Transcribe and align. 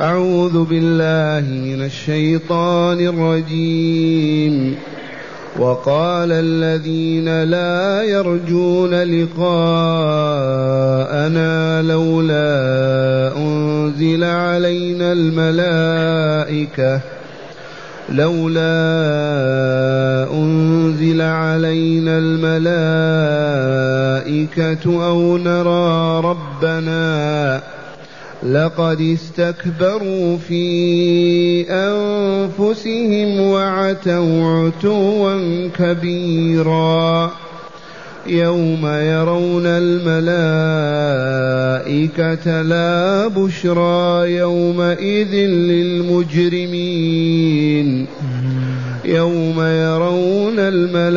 أعوذ 0.00 0.64
بالله 0.64 1.50
من 1.50 1.84
الشيطان 1.84 3.00
الرجيم. 3.00 4.76
وقال 5.58 6.32
الذين 6.32 7.42
لا 7.42 8.02
يرجون 8.02 8.94
لقاءنا 8.94 9.72
لولا 11.82 13.32
أنزل 13.36 14.24
علينا 14.24 15.12
الملائكة 15.12 17.00
لولا 18.08 18.68
أنزل 20.32 21.20
علينا 21.20 22.18
الملائكة 22.18 23.48
أو 25.06 25.38
نرى 25.38 26.20
ربنا 26.20 27.77
لقد 28.42 29.00
استكبروا 29.00 30.36
في 30.36 31.66
أنفسهم 31.70 33.40
وعتوا 33.40 34.70
عتوا 34.70 35.68
كبيرا. 35.68 37.32
يوم 38.26 38.86
يرون 38.86 39.66
الملائكة 39.66 40.22
لا 42.62 43.26
بشرى 43.28 44.32
يومئذ 44.36 45.34
للمجرمين. 45.34 46.78
يوم 49.08 49.60
يرون 49.60 50.54
الملائكة 50.58 51.08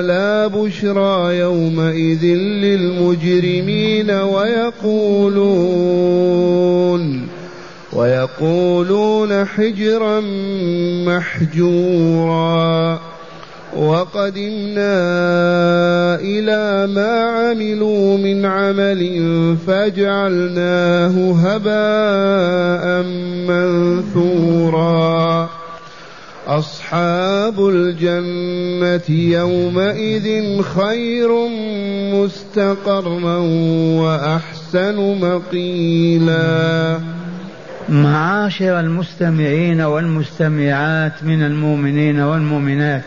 لا 0.00 0.46
بشرى 0.46 1.38
يومئذ 1.38 2.24
للمجرمين 2.64 4.10
ويقولون 4.10 5.64
ويقولون 7.92 9.44
حجرا 9.44 10.20
محجورا 11.06 13.00
وقدمنا 13.76 14.94
إلى 16.20 16.86
ما 16.92 17.22
عملوا 17.22 18.18
من 18.18 18.46
عمل 18.46 19.02
فجعلناه 19.66 21.32
هباء 21.32 23.02
منثورا. 23.48 25.50
أصحاب 26.46 27.68
الجنة 27.68 29.10
يومئذ 29.10 30.62
خير 30.62 31.48
مستقرا 32.14 33.38
وأحسن 34.00 34.96
مقيلا. 35.20 36.98
معاشر 37.88 38.80
المستمعين 38.80 39.80
والمستمعات 39.80 41.22
من 41.22 41.42
المؤمنين 41.42 42.20
والمؤمنات. 42.20 43.04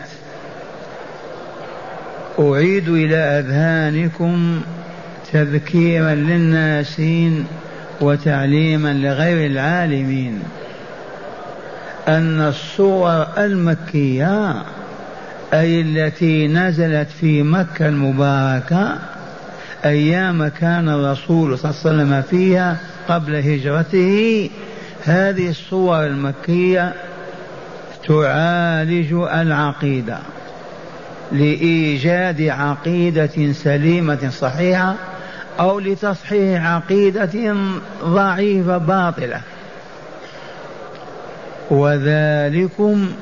أعيد 2.40 2.88
إلى 2.88 3.16
أذهانكم 3.16 4.60
تذكيرا 5.32 6.14
للناسين 6.14 7.46
وتعليما 8.00 8.92
لغير 8.94 9.50
العالمين 9.50 10.42
أن 12.08 12.40
الصور 12.40 13.26
المكية 13.38 14.54
أي 15.52 15.80
التي 15.80 16.48
نزلت 16.48 17.08
في 17.20 17.42
مكة 17.42 17.88
المباركة 17.88 18.98
أيام 19.84 20.48
كان 20.48 20.88
الرسول 20.88 21.58
صلى 21.58 21.70
الله 21.70 21.80
عليه 21.84 22.02
وسلم 22.02 22.22
فيها 22.22 22.76
قبل 23.08 23.36
هجرته 23.36 24.50
هذه 25.04 25.50
الصور 25.50 26.06
المكية 26.06 26.92
تعالج 28.08 29.12
العقيدة. 29.12 30.18
لإيجاد 31.32 32.42
عقيدة 32.42 33.52
سليمة 33.52 34.30
صحيحة 34.30 34.94
أو 35.60 35.80
لتصحيح 35.80 36.66
عقيدة 36.66 37.54
ضعيفة 38.04 38.78
باطلة. 38.78 39.40
وذلكم 41.70 43.12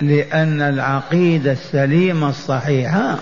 لأن 0.00 0.62
العقيدة 0.62 1.52
السليمة 1.52 2.28
الصحيحة 2.28 3.18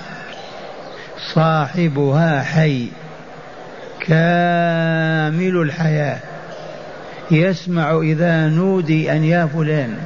صاحبها 1.34 2.42
حي 2.42 2.86
كامل 4.00 5.56
الحياة. 5.56 6.18
يسمع 7.30 7.98
إذا 7.98 8.48
نودي 8.48 9.12
أن 9.12 9.24
يا 9.24 9.46
فلان 9.46 9.96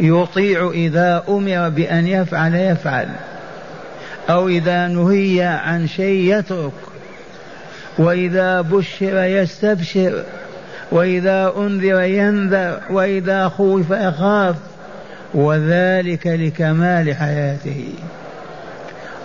يطيع 0.00 0.70
إذا 0.70 1.24
أمر 1.28 1.68
بأن 1.68 2.06
يفعل 2.06 2.54
يفعل. 2.54 3.08
أو 4.30 4.48
إذا 4.48 4.88
نهي 4.88 5.42
عن 5.42 5.88
شيء 5.88 6.38
يترك 6.38 6.72
وإذا 7.98 8.60
بشر 8.60 9.24
يستبشر 9.24 10.22
وإذا 10.90 11.52
أنذر 11.56 12.00
ينذر 12.02 12.80
وإذا 12.90 13.48
خوف 13.48 13.90
يخاف 13.90 14.56
وذلك 15.34 16.26
لكمال 16.26 17.14
حياته. 17.14 17.88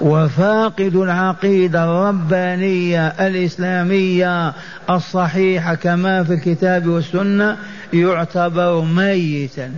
وفاقد 0.02 0.96
العقيدة 0.96 1.84
الربانية 1.84 3.08
الإسلامية 3.08 4.54
الصحيحة 4.90 5.76
كما 5.76 6.24
في 6.24 6.34
الكتاب 6.34 6.88
والسنة 6.88 7.58
يعتبر 7.94 8.82
ميتا. 8.82 9.72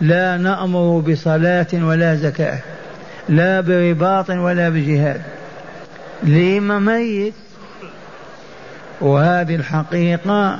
لا 0.00 0.36
نأمر 0.36 0.98
بصلاة 0.98 1.66
ولا 1.74 2.14
زكاة. 2.14 2.58
لا 3.28 3.60
برباط 3.60 4.30
ولا 4.30 4.68
بجهاد. 4.68 5.22
لما 6.22 6.78
ميت؟ 6.78 7.34
وهذه 9.00 9.54
الحقيقة 9.54 10.58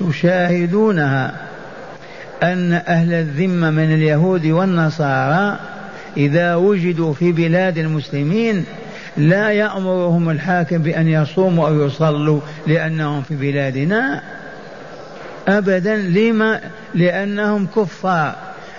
تشاهدونها 0.00 1.34
أن 2.42 2.72
أهل 2.72 3.12
الذمة 3.12 3.70
من 3.70 3.94
اليهود 3.94 4.46
والنصارى 4.46 5.58
إذا 6.16 6.54
وجدوا 6.54 7.14
في 7.14 7.32
بلاد 7.32 7.78
المسلمين 7.78 8.64
لا 9.16 9.50
يأمرهم 9.50 10.30
الحاكم 10.30 10.78
بأن 10.78 11.08
يصوموا 11.08 11.68
أو 11.68 11.86
يصلوا 11.86 12.40
لأنهم 12.66 13.22
في 13.22 13.34
بلادنا 13.34 14.22
أبدا. 15.48 15.96
لما؟ 15.96 16.60
لأنهم 16.94 17.66
كفار. 17.76 18.34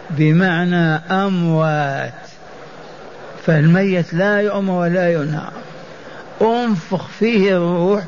بمعنى 0.09 0.95
أموات. 0.95 2.20
فالميت 3.46 4.13
لا 4.13 4.41
يؤمر 4.41 4.74
ولا 4.74 5.13
ينهى. 5.13 5.47
انفخ 6.41 7.07
فيه 7.07 7.57
الروح 7.57 8.03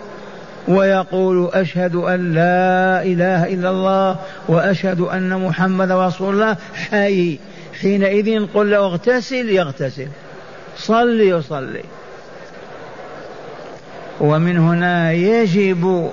ويقول 0.67 1.49
أشهد 1.53 1.95
أن 1.95 2.33
لا 2.33 3.03
إله 3.03 3.53
إلا 3.53 3.69
الله 3.69 4.19
وأشهد 4.47 4.99
أن 4.99 5.39
محمد 5.47 5.91
رسول 5.91 6.33
الله. 6.33 6.57
حي. 6.91 7.39
حينئذ 7.81 8.45
قل 8.53 8.71
له 8.71 8.77
اغتسل 8.77 9.49
يغتسل. 9.49 10.07
صل 10.77 11.21
يصلي. 11.21 11.83
ومن 14.19 14.57
هنا 14.57 15.11
يجب 15.11 16.09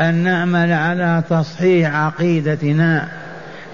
أن 0.00 0.14
نعمل 0.14 0.72
على 0.72 1.22
تصحيح 1.30 1.94
عقيدتنا. 1.94 3.08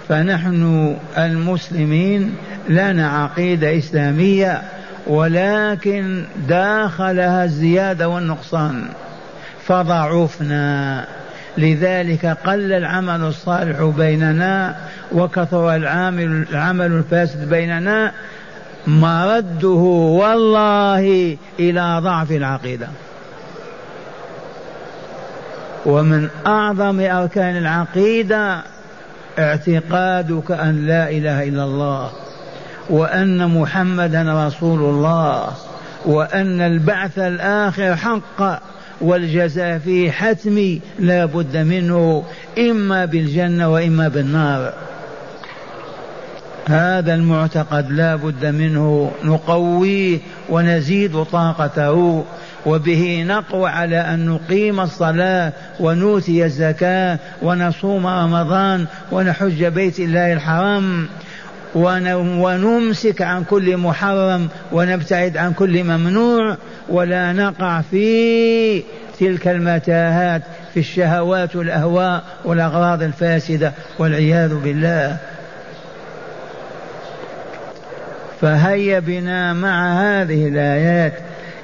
فنحن 0.09 0.97
المسلمين 1.19 2.35
لنا 2.71 3.09
عقيدة 3.09 3.79
إسلامية 3.79 4.63
ولكن 5.07 6.25
داخلها 6.49 7.45
الزيادة 7.45 8.09
والنقصان. 8.09 8.85
فضعفنا 9.67 11.05
لذلك 11.59 12.27
قل 12.27 12.73
العمل 12.73 13.21
الصالح 13.21 13.83
بيننا 13.83 14.77
وكثر 15.13 15.77
العمل 15.77 16.47
العمل 16.51 16.87
الفاسد 16.87 17.49
بيننا. 17.49 18.13
مرده 18.87 19.69
والله 19.69 21.37
إلى 21.61 22.01
ضعف 22.05 22.31
العقيدة. 22.31 22.89
ومن 25.87 26.29
أعظم 26.47 27.01
أركان 27.01 27.57
العقيدة 27.57 28.63
اعتقادك 29.39 30.51
أن 30.51 30.87
لا 30.87 31.11
إله 31.11 31.49
إلا 31.49 31.65
الله. 31.65 32.11
وأن 32.91 33.61
محمدا 33.61 34.47
رسول 34.47 34.81
الله 34.81 35.49
وأن 36.05 36.61
البعث 36.61 37.19
الآخر 37.19 37.97
حق 37.97 38.63
والجزاء 39.01 39.79
فيه 39.79 40.11
حتمي 40.11 40.81
لا 40.99 41.25
بد 41.25 41.57
منه 41.57 42.25
إما 42.59 43.05
بالجنة 43.05 43.69
وإما 43.69 44.09
بالنار. 44.09 44.73
هذا 46.69 47.15
المعتقد 47.15 47.91
لا 47.91 48.17
بد 48.17 48.47
منه 48.47 49.13
نقويه 49.25 50.19
ونزيد 50.49 51.23
طاقته 51.23 52.25
وبه 52.67 53.25
نقوى 53.27 53.71
على 53.71 53.97
أن 53.97 54.27
نقيم 54.27 54.81
الصلاة 54.81 55.53
ونؤتي 55.81 56.45
الزكاة 56.45 57.19
ونصوم 57.43 58.07
رمضان 58.07 58.87
ونحج 59.13 59.65
بيت 59.65 60.01
الله 60.01 60.33
الحرام. 60.33 61.09
ونمسك 61.75 63.23
عن 63.23 63.45
كل 63.45 63.77
محرم 63.77 64.49
ونبتعد 64.73 65.37
عن 65.37 65.53
كل 65.53 65.85
ممنوع 65.85 66.57
ولا 66.89 67.33
نقع 67.33 67.81
في 67.81 68.83
تلك 69.21 69.49
المتاهات 69.49 70.43
في 70.75 70.81
الشهوات 70.81 71.57
والأهواء 71.57 72.23
والأغراض 72.45 73.03
الفاسدة 73.03 73.73
والعياذ 73.99 74.55
بالله. 74.55 75.17
فهيا 78.41 78.99
بنا 78.99 79.53
مع 79.53 79.93
هذه 79.93 80.49
الآيات. 80.49 81.13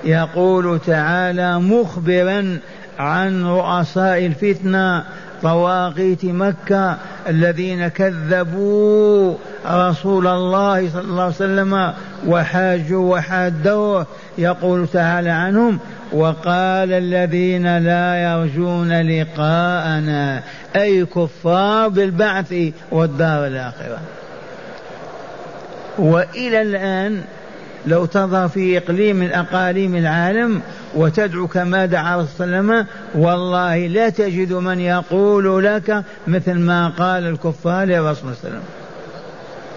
يقول 0.05 0.81
تعالى 0.87 1.59
مخبرا 1.59 2.59
عن 2.99 3.45
رؤساء 3.45 4.27
الفتنة 4.27 5.05
طواغيت 5.43 6.25
مكة 6.25 6.97
الذين 7.29 7.89
كذبوا 7.89 9.35
رسول 9.67 10.27
الله 10.27 10.91
صلى 10.91 11.01
الله 11.01 11.23
عليه 11.23 11.35
وسلم 11.35 11.93
وحاجوا 12.27 13.17
وحادوه. 13.17 14.07
يقول 14.39 14.89
تعالى 14.89 15.31
عنهم 15.31 15.79
وقال 16.13 16.93
الذين 16.93 17.79
لا 17.79 18.23
يرجون 18.23 18.93
لقاءنا 18.93 20.43
أي 20.77 21.05
كفار 21.05 21.89
بالبعث 21.89 22.55
والدار 22.91 23.47
الآخرة. 23.47 23.99
وإلى 25.99 26.63
الآن 26.63 27.23
لو 27.87 28.07
تظهر 28.07 28.49
في 28.49 28.79
إقليم 28.79 29.17
من 29.17 29.33
أقاليم 29.33 29.97
العالم 29.97 30.61
وتدعو 30.95 31.47
كما 31.49 31.87
دعا 31.87 32.27
صلى 32.39 32.61
الله 32.61 32.87
والله 33.15 33.87
لا 33.87 34.09
تجد 34.09 34.53
من 34.53 34.81
يقول 34.81 35.65
لك 35.65 36.05
مثل 36.27 36.55
ما 36.55 36.89
قال 36.89 37.27
الكفار 37.27 37.85
للرسول 37.85 38.35
صلى 38.43 38.51
الله 38.51 38.63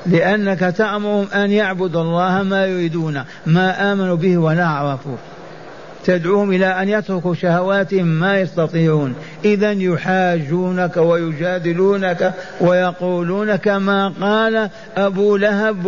لأنك 0.05 0.59
تأمرهم 0.59 1.27
أن 1.33 1.51
يعبدوا 1.51 2.01
الله 2.01 2.43
ما 2.43 2.65
يريدون 2.65 3.23
ما 3.45 3.93
آمنوا 3.93 4.15
به 4.15 4.37
ولا 4.37 4.65
عرفوه 4.65 5.17
تدعوهم 6.05 6.51
إلى 6.51 6.65
أن 6.65 6.89
يتركوا 6.89 7.35
شهواتهم 7.35 8.05
ما 8.05 8.39
يستطيعون. 8.39 9.13
إذا 9.45 9.71
يحاجونك 9.71 10.97
ويجادلونك 10.97 12.33
ويقولون 12.61 13.55
كما 13.55 14.13
قال 14.21 14.69
أبو 14.97 15.37
لهب 15.37 15.85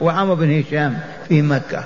وعمر 0.00 0.34
بن 0.34 0.60
هشام. 0.60 0.98
في 1.28 1.42
مكة. 1.42 1.84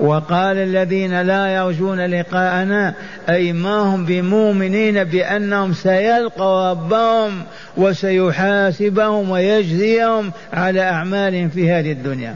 وقال 0.00 0.56
الذين 0.56 1.22
لا 1.22 1.46
يرجون 1.54 2.00
لقاءنا 2.00 2.94
أي 3.28 3.52
ما 3.52 3.78
هم 3.78 4.04
بمؤمنين 4.04 5.04
بأنهم 5.04 5.72
سيلقوا 5.72 6.70
ربهم 6.70 7.42
وسيحاسبهم 7.76 9.30
ويجزيهم 9.30 10.32
على 10.52 10.80
أعمالهم 10.80 11.48
في 11.48 11.70
هذه 11.70 11.92
الدنيا. 11.92 12.34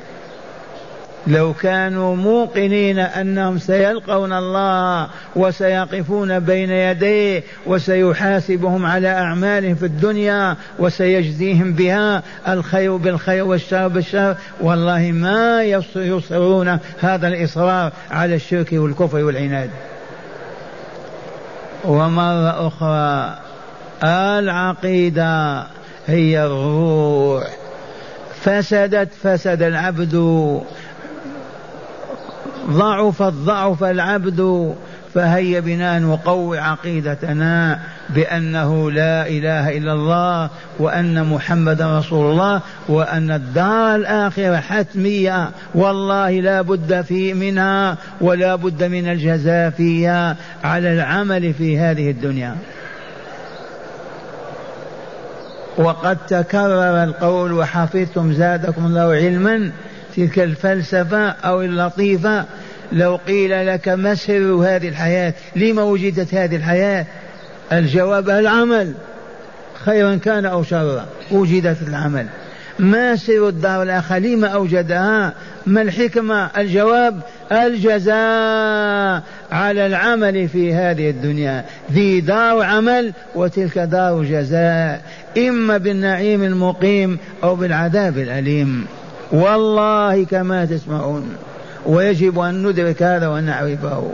لو 1.27 1.53
كانوا 1.53 2.17
موقنين 2.17 2.99
أنهم 2.99 3.59
سيلقون 3.59 4.33
الله 4.33 5.09
وسيقفون 5.37 6.39
بين 6.39 6.71
يديه 6.71 7.43
وسيحاسبهم 7.67 8.87
على 8.87 9.09
أعمالهم 9.09 9.75
في 9.75 9.87
الدنيا 9.87 10.57
وسيجزيهم 10.79 11.73
بها 11.73 12.23
الخير 12.49 12.97
بالخير 12.97 13.45
والشر 13.45 13.89
بالشر. 13.89 14.37
والله 14.61 15.13
ما 15.13 15.63
يصرون 15.97 16.79
هذا 17.01 17.29
الإصرار 17.29 17.93
على 18.11 18.35
الشرك 18.35 18.69
والكفر 18.73 19.25
والعناد. 19.25 19.71
ومرة 21.85 22.67
أخرى 22.67 23.39
العقيدة 24.05 25.67
هي 26.07 26.45
الروح. 26.45 27.45
فسدت 28.41 29.09
فسد 29.23 29.63
العبد. 29.63 30.15
ضعف 32.71 33.23
ضعف 33.23 33.85
العبد 33.85 34.75
فهيا 35.15 35.61
بنا 35.61 35.99
نقوي 35.99 36.59
عقيدتنا 36.59 37.81
بأنه 38.09 38.91
لا 38.91 39.29
إله 39.29 39.79
إلا 39.79 39.93
الله 39.93 40.51
وأن 40.79 41.25
محمدا 41.25 41.99
رسول 41.99 42.31
الله 42.31 42.61
وأن 42.89 43.31
الدار 43.31 43.95
الآخرة 43.95 44.57
حتمية. 44.57 45.51
والله 45.75 46.31
لا 46.31 46.63
بد 46.63 47.01
في 47.01 47.35
منها 47.35 47.97
ولا 48.21 48.57
بد 48.57 48.85
من 48.85 49.09
الجزاء 49.09 49.71
فيها 49.71 50.37
على 50.65 50.93
العمل 50.93 51.55
في 51.55 51.79
هذه 51.79 52.11
الدنيا. 52.11 52.57
وقد 55.79 56.17
تكرر 56.29 57.05
القول 57.05 57.53
وحفظتم 57.53 58.33
زادكم 58.33 58.87
الله 58.87 59.15
علما 59.15 59.71
تلك 60.17 60.39
الفلسفة 60.39 61.29
أو 61.29 61.63
اللطيفة 61.63 62.45
لو 62.93 63.17
قيل 63.27 63.67
لك 63.67 63.89
ما 63.89 64.15
سر 64.15 64.53
هذه 64.53 64.89
الحياة؟ 64.89 65.35
لما 65.57 65.83
وجدت 65.83 66.35
هذه 66.35 66.57
الحياة؟ 66.57 67.07
الجواب 67.73 68.31
العمل. 68.31 68.93
خيرا 69.85 70.17
كان 70.17 70.47
أو 70.47 70.63
شرا. 70.63 71.07
وجدت 71.31 71.89
العمل. 71.89 72.27
ما 72.79 73.17
سر 73.17 73.49
الدار 73.49 73.83
الآخرة؟ 73.83 74.19
لما 74.19 74.47
أوجدها؟ 74.49 75.35
ما 75.67 75.83
الحكمة؟ 75.83 76.51
الجواب 76.59 77.21
الجزاء 77.53 79.23
على 79.53 79.87
العمل 79.87 80.49
في 80.49 80.75
هذه 80.75 81.11
الدنيا. 81.11 81.65
ذي 81.93 82.21
دار 82.21 82.63
عمل 82.63 83.13
وتلك 83.35 83.79
دار 83.79 84.23
جزاء. 84.23 85.03
إما 85.39 85.77
بالنعيم 85.77 86.43
المقيم 86.43 87.19
أو 87.45 87.57
بالعذاب 87.57 88.19
الأليم. 88.19 88.87
والله 89.33 90.25
كما 90.25 90.65
تسمعون. 90.65 91.37
ويجب 91.87 92.39
أن 92.39 92.67
ندرك 92.67 93.03
هذا 93.03 93.29
ونعرفه. 93.29 94.11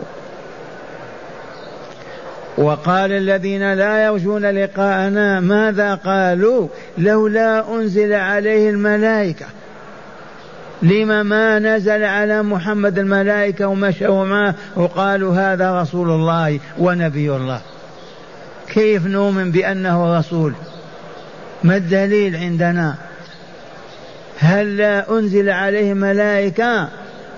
وقال 2.57 3.11
الذين 3.11 3.73
لا 3.73 4.05
يرجون 4.05 4.45
لقاءنا 4.45 5.39
ماذا 5.39 5.95
قالوا؟ 5.95 6.67
لولا 6.97 7.73
أنزل 7.75 8.13
عليه 8.13 8.69
الملائكة. 8.69 9.45
لما 10.81 11.23
ما 11.23 11.59
نزل 11.59 12.03
على 12.03 12.43
محمد 12.43 12.99
الملائكة 12.99 13.67
ومشوا 13.67 14.25
معه؟ 14.25 14.55
وقالوا 14.75 15.35
هذا 15.35 15.81
رسول 15.81 16.09
الله 16.09 16.59
ونبي 16.79 17.31
الله. 17.31 17.61
كيف 18.67 19.05
نؤمن 19.05 19.51
بأنه 19.51 20.19
رسول؟ 20.19 20.53
ما 21.63 21.75
الدليل 21.77 22.35
عندنا؟ 22.35 22.95
هل 24.39 24.77
لا 24.77 25.11
أنزل 25.11 25.49
عليه 25.49 25.93
ملائكة؟ 25.93 26.87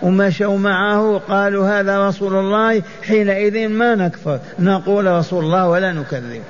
ومشوا 0.02 0.58
معه 0.58 1.22
قالوا 1.30 1.80
هذا 1.80 2.08
رسول 2.08 2.36
الله 2.36 2.82
حينئذ 3.04 3.70
ما 3.70 3.96
نكفر 3.96 4.40
نقول 4.60 5.08
رسول 5.08 5.44
الله 5.44 5.68
ولا 5.68 5.92
نكذب. 5.92 6.44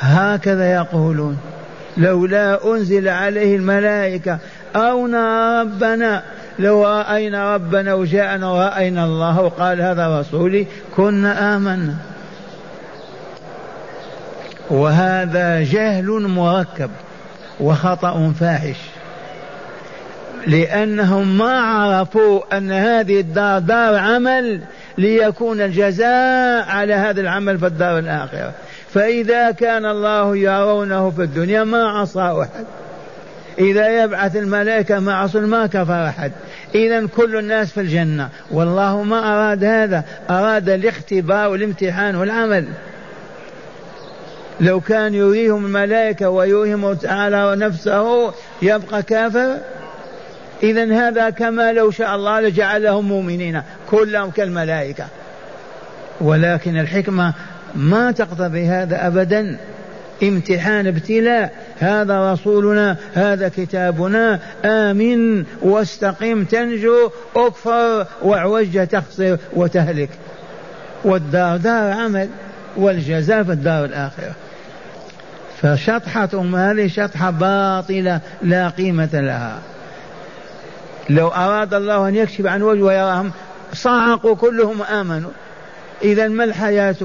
هكذا 0.00 0.72
يقولون. 0.74 1.38
لولا 1.96 2.72
أنزل 2.72 3.08
عليه 3.08 3.56
الملائكة 3.56 4.38
أو 4.76 5.06
نرى 5.06 5.60
ربنا 5.60 6.22
لو 6.58 6.84
رأينا 6.84 7.54
ربنا 7.54 7.94
وجاءنا 7.94 8.50
ورأينا 8.50 9.04
الله 9.04 9.40
وقال 9.40 9.82
هذا 9.82 10.20
رسولي 10.20 10.66
كنا 10.96 11.56
آمنا. 11.56 11.94
وهذا 14.70 15.62
جهل 15.62 16.06
مركب 16.06 16.90
وخطأ 17.60 18.32
فاحش. 18.40 18.76
لأنهم 20.46 21.38
ما 21.38 21.60
عرفوا 21.60 22.56
أن 22.56 22.72
هذه 22.72 23.20
الدار 23.20 23.58
دار 23.58 23.96
عمل 23.96 24.60
ليكون 24.98 25.60
الجزاء 25.60 26.64
على 26.68 26.94
هذا 26.94 27.20
العمل 27.20 27.58
في 27.58 27.66
الدار 27.66 27.98
الآخرة. 27.98 28.52
فإذا 28.90 29.50
كان 29.50 29.86
الله 29.86 30.36
يرونه 30.36 31.10
في 31.10 31.22
الدنيا 31.22 31.64
ما 31.64 31.88
عصى 31.88 32.20
أحد. 32.42 32.64
إذا 33.58 34.04
يبعث 34.04 34.36
الملائكة 34.36 34.98
ما 34.98 35.14
عصوا 35.14 35.40
ما 35.40 35.66
كفر 35.66 36.06
أحد. 36.06 36.32
إذا 36.74 37.06
كل 37.06 37.36
الناس 37.36 37.72
في 37.72 37.80
الجنة. 37.80 38.28
والله 38.50 39.02
ما 39.02 39.18
أراد 39.18 39.64
هذا. 39.64 40.04
أراد 40.30 40.68
الاختبار 40.68 41.48
والامتحان 41.48 42.16
والعمل. 42.16 42.68
لو 44.60 44.80
كان 44.80 45.14
يريهم 45.14 45.66
الملائكة 45.66 46.28
ويريهم 46.28 46.94
تعالى 46.94 47.56
نفسه 47.56 48.32
يبقى 48.62 49.02
كافر؟ 49.02 49.56
إذا 50.62 51.08
هذا 51.08 51.30
كما 51.30 51.72
لو 51.72 51.90
شاء 51.90 52.16
الله 52.16 52.40
لجعلهم 52.40 53.08
مؤمنين 53.08 53.62
كلهم 53.90 54.30
كالملائكة. 54.30 55.06
ولكن 56.20 56.78
الحكمة 56.78 57.34
ما 57.74 58.12
تقتضي 58.12 58.66
هذا 58.66 59.06
أبدا. 59.06 59.58
امتحان 60.22 60.86
ابتلاء. 60.86 61.52
هذا 61.78 62.32
رسولنا 62.32 62.96
هذا 63.14 63.48
كتابنا. 63.48 64.40
آمن 64.64 65.44
واستقم 65.62 66.44
تنجو 66.44 67.10
اكفر 67.36 68.06
واعوج 68.22 68.86
تخسر 68.86 69.38
وتهلك. 69.52 70.10
والدار 71.04 71.56
دار 71.56 71.90
عمل. 71.90 72.28
والجزاء 72.76 73.42
في 73.42 73.52
الدار 73.52 73.84
الآخرة. 73.84 74.34
فشطحة 75.62 76.28
هذه 76.54 76.86
شطحة 76.86 77.30
باطلة 77.30 78.20
لا 78.42 78.68
قيمة 78.68 79.08
لها. 79.12 79.58
لو 81.10 81.28
أراد 81.28 81.74
الله 81.74 82.08
أن 82.08 82.14
يكشف 82.14 82.46
عن 82.46 82.62
وجه 82.62 82.82
ويراهم 82.82 83.30
صعقوا 83.72 84.34
كلهم 84.34 84.82
آمنوا 84.82 85.30
إذا 86.02 86.28
ما 86.28 86.44
الحياة؟ 86.44 86.96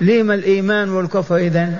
لما 0.00 0.34
الإيمان 0.34 0.90
والكفر 0.90 1.36
إذا 1.36 1.72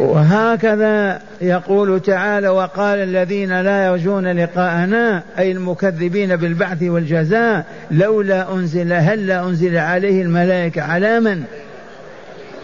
وهكذا 0.00 1.20
يقول 1.40 2.00
تعالى 2.00 2.48
وقال 2.48 2.98
الذين 2.98 3.60
لا 3.60 3.86
يرجون 3.86 4.32
لقاءنا 4.32 5.22
أي 5.38 5.52
المكذبين 5.52 6.36
بالبعث 6.36 6.82
والجزاء 6.82 7.64
لولا 7.90 8.52
أنزل 8.52 8.92
هل 8.92 9.30
أنزل 9.30 9.76
عليه 9.76 10.22
الملائكة 10.22 10.82
على 10.82 11.20
من 11.20 11.44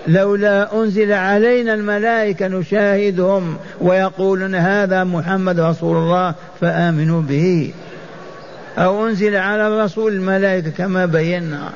لولا 0.08 0.82
أنزل 0.82 1.12
علينا 1.12 1.74
الملائكة 1.74 2.48
نشاهدهم 2.48 3.56
ويقولون 3.80 4.54
هذا 4.54 5.04
محمد 5.04 5.60
رسول 5.60 5.96
الله 5.96 6.34
فآمنوا 6.60 7.22
به. 7.22 7.72
أو 8.78 9.06
أنزل 9.06 9.36
على 9.36 9.68
الرسول 9.68 10.12
الملائكة 10.12 10.70
كما 10.70 11.06
بينا. 11.06 11.70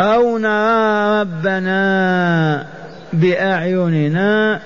أو 0.00 0.38
نرى 0.38 1.20
ربنا 1.20 2.66
بأعيننا 3.12 4.60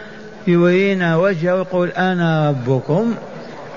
يرينا 0.47 1.17
وجهه 1.17 1.57
يقول 1.57 1.89
أنا 1.89 2.49
ربكم 2.49 3.15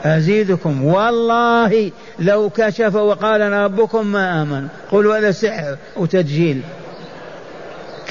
أزيدكم. 0.03 0.85
والله 0.85 1.91
لو 2.19 2.49
كشف 2.49 2.95
وقال 2.95 3.41
أنا 3.41 3.65
ربكم 3.65 4.07
ما 4.07 4.41
آمن. 4.41 4.67
قلوا 4.91 5.17
هذا 5.17 5.31
سحر 5.31 5.75
وتدجيل 5.97 6.61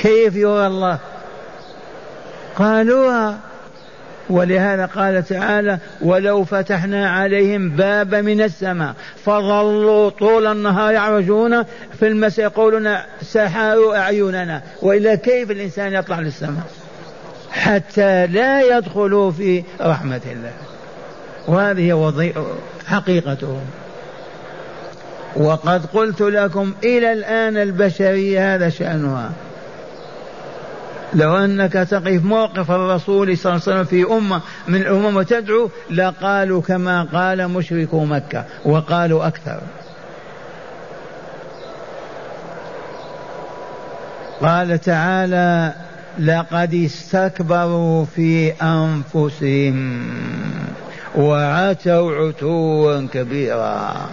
كيف 0.02 0.36
يرى 0.36 0.66
الله؟ 0.66 0.98
قالوها 2.56 3.38
ولهذا 4.30 4.86
قال 4.86 5.24
تعالى 5.24 5.78
ولو 6.00 6.44
فتحنا 6.44 7.10
عليهم 7.10 7.70
بابا 7.70 8.20
من 8.20 8.40
السماء 8.40 8.94
فظلوا 9.24 10.10
طول 10.10 10.46
النهار 10.46 10.92
يعرجون 10.92 11.62
في 11.98 12.08
المساء 12.08 12.44
يقولون 12.44 12.96
سحروا 13.22 13.96
أعيننا 13.96 14.62
وإلا 14.82 15.14
كيف 15.14 15.50
الإنسان 15.50 15.92
يطلع 15.92 16.20
للسماء؟ 16.20 16.62
حتى 17.50 18.26
لا 18.26 18.78
يدخلوا 18.78 19.30
في 19.30 19.64
رحمة 19.80 20.20
الله. 20.32 20.52
وهذه 21.46 21.92
وضي... 21.92 22.34
حقيقتهم. 22.86 23.64
وقد 25.36 25.86
قلت 25.86 26.20
لكم 26.20 26.74
إلى 26.84 27.12
الآن 27.12 27.56
البشرية 27.56 28.54
هذا 28.54 28.68
شأنها. 28.68 29.30
لو 31.14 31.36
أنك 31.36 31.72
تقف 31.72 32.24
موقف 32.24 32.70
الرسول 32.70 33.38
صلى 33.38 33.52
الله 33.52 33.62
عليه 33.66 33.80
وسلم 33.80 33.84
في 33.84 34.12
أمة 34.12 34.40
من 34.68 34.80
الأمم 34.80 35.16
وتدعو 35.16 35.70
لقالوا 35.90 36.62
كما 36.62 37.02
قال 37.02 37.48
مشركو 37.48 38.04
مكة 38.04 38.44
وقالوا 38.64 39.26
أكثر. 39.26 39.60
قال 44.42 44.80
تعالى 44.80 45.72
لقد 46.18 46.74
استكبروا 46.74 48.04
في 48.04 48.52
أنفسهم 48.52 50.10
وعتوا 51.16 52.12
عتوا 52.12 53.06
كبيرا. 53.12 54.08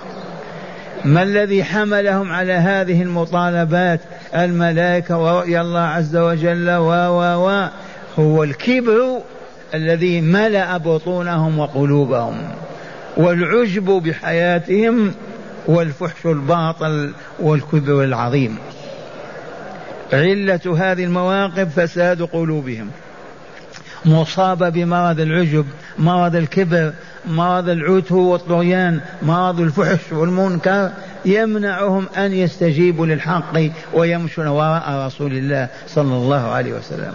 ما 1.05 1.23
الذي 1.23 1.63
حملهم 1.63 2.31
على 2.31 2.53
هذه 2.53 3.01
المطالبات؟ 3.01 3.99
الملائكة 4.35 5.17
ورؤيا 5.17 5.61
الله 5.61 5.79
عز 5.79 6.15
وجل 6.15 6.69
و 6.69 6.89
و 6.89 7.47
و 7.47 7.67
هو 8.19 8.43
الكبر 8.43 9.21
الذي 9.73 10.21
ملأ 10.21 10.77
بطونهم 10.77 11.59
وقلوبهم 11.59 12.37
والعجب 13.17 13.85
بحياتهم 13.85 15.13
والفحش 15.67 16.25
الباطل 16.25 17.13
والكبر 17.39 18.03
العظيم. 18.03 18.57
علة 20.13 20.77
هذه 20.77 21.03
المواقف 21.03 21.79
فساد 21.79 22.21
قلوبهم. 22.21 22.89
مصابة 24.05 24.69
بمرض 24.69 25.19
العجب 25.19 25.65
مرض 25.99 26.35
الكبر 26.35 26.93
مرض 27.27 27.69
العتو 27.69 28.19
والطغيان 28.19 28.99
مرض 29.21 29.59
الفحش 29.59 30.11
والمنكر 30.11 30.91
يمنعهم 31.25 32.05
أن 32.17 32.33
يستجيبوا 32.33 33.05
للحق 33.05 33.53
ويمشون 33.93 34.47
وراء 34.47 35.05
رسول 35.07 35.31
الله 35.31 35.67
صلى 35.87 36.13
الله 36.13 36.47
عليه 36.47 36.73
وسلم. 36.73 37.13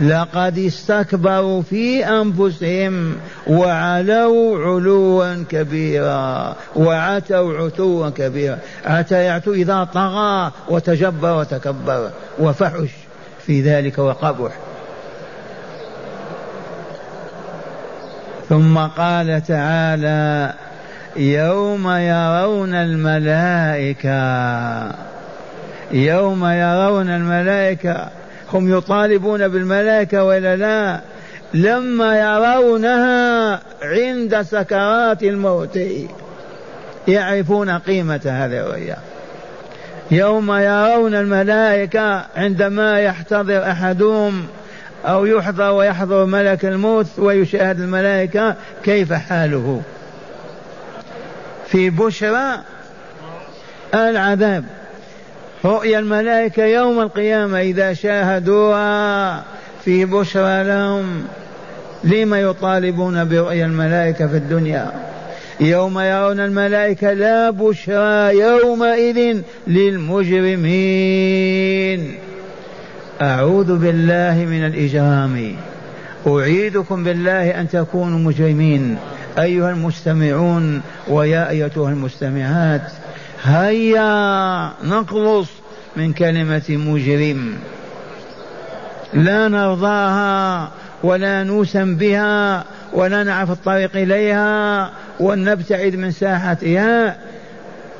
لقد 0.00 0.58
استكبروا 0.58 1.62
في 1.62 2.06
أنفسهم 2.06 3.16
وعلوا 3.46 4.58
علوا 4.58 5.44
كبيرا 5.50 6.56
وعتوا 6.76 7.58
عتوا 7.58 8.10
كبيرا. 8.10 8.58
عتى 8.84 9.24
يعتو 9.24 9.52
إذا 9.52 9.84
طغى 9.84 10.52
وتجبر 10.68 11.38
وتكبر 11.38 12.10
وفحش. 12.38 12.90
في 13.46 13.62
ذلك 13.62 13.98
وقبح. 13.98 14.52
ثم 18.48 18.78
قال 18.78 19.42
تعالى 19.46 20.52
يوم 21.16 21.88
يرون 21.88 22.74
الملائكة. 22.74 24.14
يوم 25.92 26.46
يرون 26.46 27.08
الملائكة. 27.08 28.08
هم 28.52 28.78
يطالبون 28.78 29.48
بالملائكة 29.48 30.24
ولا 30.24 30.56
لا؟ 30.56 31.00
لما 31.54 32.18
يرونها 32.18 33.60
عند 33.82 34.42
سكرات 34.42 35.22
الموت. 35.22 35.78
يعرفون 37.08 37.70
قيمة 37.70 38.20
هذه 38.24 38.60
الرؤيا. 38.60 38.96
يوم 40.10 40.52
يرون 40.52 41.14
الملائكة 41.14 42.24
عندما 42.36 43.00
يحتضر 43.00 43.70
أحدهم 43.70 44.46
أو 45.04 45.26
يحضر 45.26 45.70
ويحضر 45.70 46.24
ملك 46.24 46.64
الموت 46.64 47.06
ويشاهد 47.18 47.80
الملائكة 47.80 48.54
كيف 48.84 49.12
حاله؟ 49.12 49.82
في 51.74 51.90
بشرى 51.90 52.60
العذاب. 53.94 54.64
رؤيا 55.64 55.98
الملائكة 55.98 56.64
يوم 56.64 57.00
القيامة 57.00 57.60
إذا 57.60 57.92
شاهدوها 57.92 59.44
في 59.84 60.04
بشرى 60.04 60.64
لهم. 60.64 61.24
لما 62.04 62.40
يطالبون 62.40 63.28
برؤيا 63.28 63.66
الملائكة 63.66 64.26
في 64.26 64.36
الدنيا؟ 64.36 64.92
يوم 65.60 65.98
يرون 65.98 66.40
الملائكة 66.40 67.12
لا 67.12 67.50
بشرى 67.50 68.38
يومئذ 68.38 69.40
للمجرمين. 69.66 70.64
أعوذ 73.22 73.76
بالله 73.78 74.46
من 74.48 74.66
الإجرام. 74.66 75.56
أعيدكم 76.26 77.04
بالله 77.04 77.60
أن 77.60 77.68
تكونوا 77.68 78.18
مجرمين. 78.18 78.96
أيها 79.38 79.70
المستمعون 79.70 80.82
ويا 81.08 81.50
أيتها 81.50 81.90
المستمعات 81.90 82.92
هيا 83.42 84.72
نخلص 84.84 85.48
من 85.96 86.12
كلمة 86.12 86.62
مجرم. 86.68 87.58
لا 89.14 89.48
نرضاها 89.48 90.70
ولا 91.02 91.42
نوسم 91.42 91.96
بها 91.96 92.64
ولا 92.92 93.22
نعرف 93.22 93.50
الطريق 93.50 93.96
إليها 93.96 94.90
ونبتعد 95.20 95.94
من 95.94 96.10
ساحتها 96.10 97.16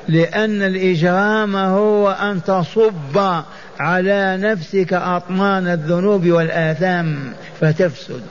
لأن 0.08 0.62
الإجرام 0.62 1.56
هو 1.56 2.10
أن 2.10 2.42
تصب 2.42 3.42
على 3.80 4.36
نفسك 4.40 4.92
أطمان 4.92 5.68
الذنوب 5.68 6.26
والآثام 6.26 7.32
فتفسد. 7.60 8.22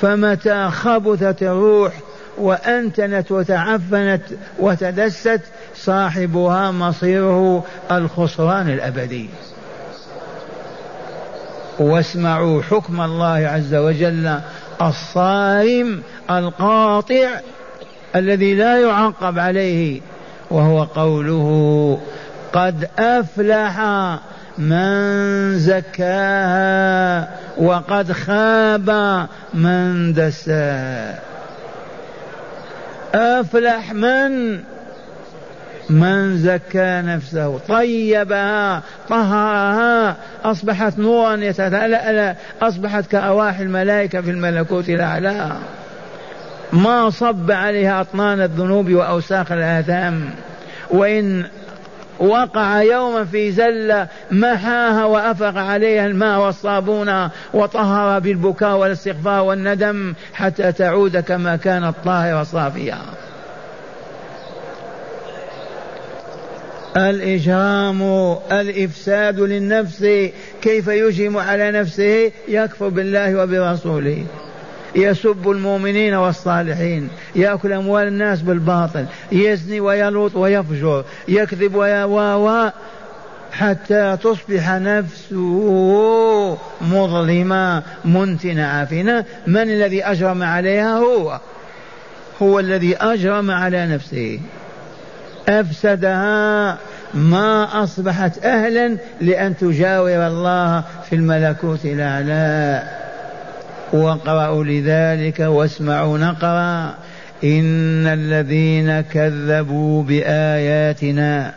فمتى 0.00 0.70
خبثت 0.70 1.42
الروح 1.42 1.92
وأنتنت 2.38 3.32
وتعفنت 3.32 4.22
وتدست 4.58 5.40
صاحبها 5.76 6.70
مصيره 6.70 7.64
الخسران 7.90 8.68
الأبدي. 8.68 9.28
واسمعوا 11.78 12.62
حكم 12.62 13.00
الله 13.00 13.48
عز 13.48 13.74
وجل 13.74 14.40
الصارم 14.82 16.02
القاطع 16.30 17.40
الذي 18.16 18.54
لا 18.54 18.80
يعقب 18.80 19.38
عليه 19.38 20.00
وهو 20.50 20.82
قوله 20.82 22.00
قد 22.52 22.88
أفلح 22.98 23.80
من 24.58 25.58
زكاها 25.58 27.28
وقد 27.58 28.12
خاب 28.12 28.90
من 29.54 30.12
دساها. 30.12 31.18
أفلح 33.14 33.92
من؟ 33.92 34.60
من 35.90 36.38
زكى 36.38 37.02
نفسه. 37.04 37.58
طيبها 37.58 38.82
طهرها. 39.08 40.16
أصبحت 40.44 40.98
نورا 40.98 41.34
يتتلألأ 41.34 42.34
أصبحت 42.62 43.06
كأرواح 43.06 43.58
الملائكة 43.58 44.20
في 44.20 44.30
الملكوت 44.30 44.88
الأعلى. 44.88 45.52
ما 46.72 47.10
صب 47.10 47.50
عليها 47.50 48.00
أطنان 48.00 48.40
الذنوب 48.40 48.92
وأوساخ 48.92 49.52
الآثام. 49.52 50.30
وإن 50.90 51.44
وقع 52.20 52.82
يوما 52.82 53.24
في 53.24 53.52
زلة 53.52 54.08
محاها 54.30 55.04
وأفق 55.04 55.56
عليها 55.56 56.06
الماء 56.06 56.40
والصابون 56.40 57.28
وطهر 57.54 58.18
بالبكاء 58.18 58.76
والاستغفار 58.76 59.42
والندم 59.42 60.14
حتى 60.34 60.72
تعود 60.72 61.16
كما 61.16 61.56
كانت 61.56 61.94
طاهرة 62.04 62.42
صافية 62.42 62.98
الإجرام 66.96 68.02
الإفساد 68.52 69.40
للنفس 69.40 70.06
كيف 70.62 70.88
يجرم 70.88 71.36
على 71.36 71.70
نفسه؟ 71.70 72.32
يكفر 72.48 72.88
بالله 72.88 73.42
وبرسوله. 73.42 74.24
يسب 74.94 75.50
المؤمنين 75.50 76.14
والصالحين 76.14 77.08
يأكل 77.36 77.72
أموال 77.72 78.08
الناس 78.08 78.42
بالباطل 78.42 79.06
يزني 79.32 79.80
ويلوط 79.80 80.36
ويفجر 80.36 81.04
يكذب 81.28 81.74
ويا 81.74 82.72
حتى 83.52 84.16
تصبح 84.22 84.70
نفسه 84.70 86.58
مظلمة 86.80 87.82
منتنة 88.04 88.66
عافنة 88.66 89.24
من 89.46 89.62
الذي 89.62 90.04
أجرم 90.04 90.42
عليها؟ 90.42 90.98
هو. 90.98 91.40
هو 92.42 92.60
الذي 92.60 92.96
أجرم 92.96 93.50
على 93.50 93.86
نفسه. 93.86 94.40
أفسدها 95.48 96.78
ما 97.14 97.82
أصبحت 97.84 98.44
أهلا 98.44 98.96
لأن 99.20 99.56
تجاور 99.56 100.26
الله 100.26 100.84
في 101.08 101.16
الملكوت 101.16 101.84
الأعلى. 101.84 102.99
واقرأوا 103.92 104.64
لذلك 104.64 105.40
واسمعوا 105.40 106.18
نقرأ. 106.18 106.94
إن 107.44 108.06
الذين 108.06 109.00
كذبوا 109.00 110.02
بآياتنا 110.02 111.54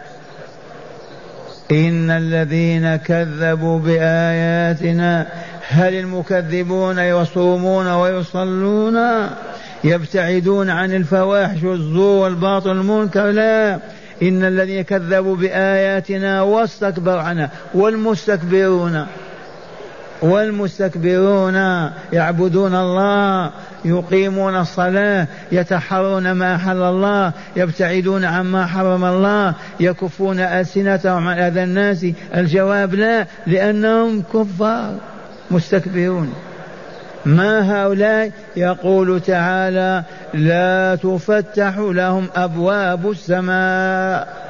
إن 1.71 2.09
الذين 2.09 2.95
كذبوا 2.95 3.79
بآياتنا 3.79 5.27
هل 5.67 5.93
المكذبون 5.93 6.99
يصومون 6.99 7.87
ويصلون؟ 7.87 9.27
يبتعدون 9.83 10.69
عن 10.69 10.93
الفواحش 10.93 11.63
والزور 11.63 12.23
والباطل 12.23 12.71
المنكر 12.71 13.31
لا. 13.31 13.79
إن 14.23 14.43
الذين 14.43 14.81
كذبوا 14.81 15.35
بآياتنا 15.35 16.41
واستكبروا 16.41 17.21
عنها 17.21 17.49
والمستكبرون. 17.73 19.05
والمستكبرون 20.23 21.55
يعبدون 22.13 22.75
الله 22.75 23.51
يقيمون 23.85 24.55
الصلاة 24.55 25.27
يتحرون 25.51 26.31
ما 26.31 26.55
أحل 26.55 26.81
الله 26.81 27.31
يبتعدون 27.55 28.25
عما 28.25 28.65
حرم 28.65 29.05
الله 29.05 29.53
يكفون 29.79 30.39
ألسنتهم 30.39 31.27
عن 31.27 31.39
أذى 31.39 31.63
الناس. 31.63 32.05
الجواب 32.35 32.93
لا 32.93 33.27
لأنهم 33.47 34.23
كفار 34.33 34.95
مستكبرون. 35.51 36.33
ما 37.25 37.83
هؤلاء؟ 37.83 38.31
يقول 38.55 39.21
تعالى 39.21 40.03
لا 40.33 40.95
تفتح 40.95 41.77
لهم 41.77 42.27
أبواب 42.35 43.11
السماء 43.11 44.43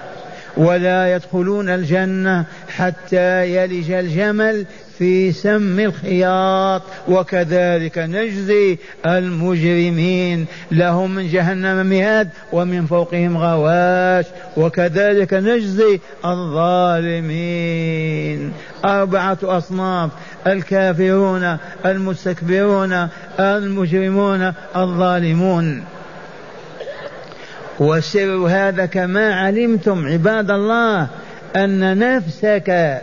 ولا 0.57 1.15
يدخلون 1.15 1.69
الجنة 1.69 2.45
حتى 2.69 3.55
يلج 3.55 3.91
الجمل 3.91 4.65
في 5.03 5.31
سم 5.31 5.79
الخياط 5.79 6.81
وكذلك 7.07 7.97
نجزي 7.97 8.77
المجرمين. 9.05 10.45
لهم 10.71 11.15
من 11.15 11.27
جهنم 11.27 11.85
مهاد 11.85 12.29
ومن 12.53 12.85
فوقهم 12.85 13.37
غواش 13.37 14.25
وكذلك 14.57 15.33
نجزي 15.33 15.99
الظالمين. 16.25 17.73
أربعة 18.85 19.37
أصناف 19.43 20.11
الكافرون 20.47 21.57
المستكبرون 21.85 23.07
المجرمون 23.39 24.53
الظالمون. 24.75 25.83
وسر 27.79 28.35
هذا 28.49 28.85
كما 28.85 29.35
علمتم 29.35 30.07
عباد 30.07 30.51
الله 30.51 31.07
أن 31.55 31.97
نفسك 31.99 33.01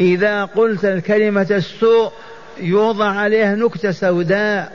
إذا 0.00 0.44
قلت 0.44 0.84
الكلمة 0.84 1.46
السوء 1.50 2.12
يوضع 2.60 3.06
عليها 3.06 3.54
نكتة 3.54 3.90
سوداء. 3.90 4.72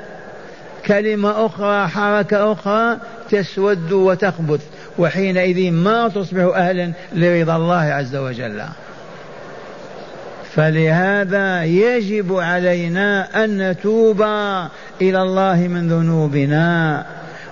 كلمة 0.85 1.45
أخرى 1.45 1.87
حركة 1.87 2.51
أخرى 2.51 2.97
تسود 3.29 3.91
وتخبث 3.91 4.61
وحينئذ 4.97 5.71
ما 5.71 6.07
تصبح 6.07 6.55
أهلا 6.55 6.91
لرضا 7.13 7.55
الله 7.55 7.81
عز 7.81 8.15
وجل. 8.15 8.61
فلهذا 10.55 11.63
يجب 11.63 12.35
علينا 12.35 13.43
أن 13.43 13.69
نتوب 13.71 14.21
إلى 15.01 15.21
الله 15.21 15.55
من 15.55 15.87
ذنوبنا. 15.87 17.05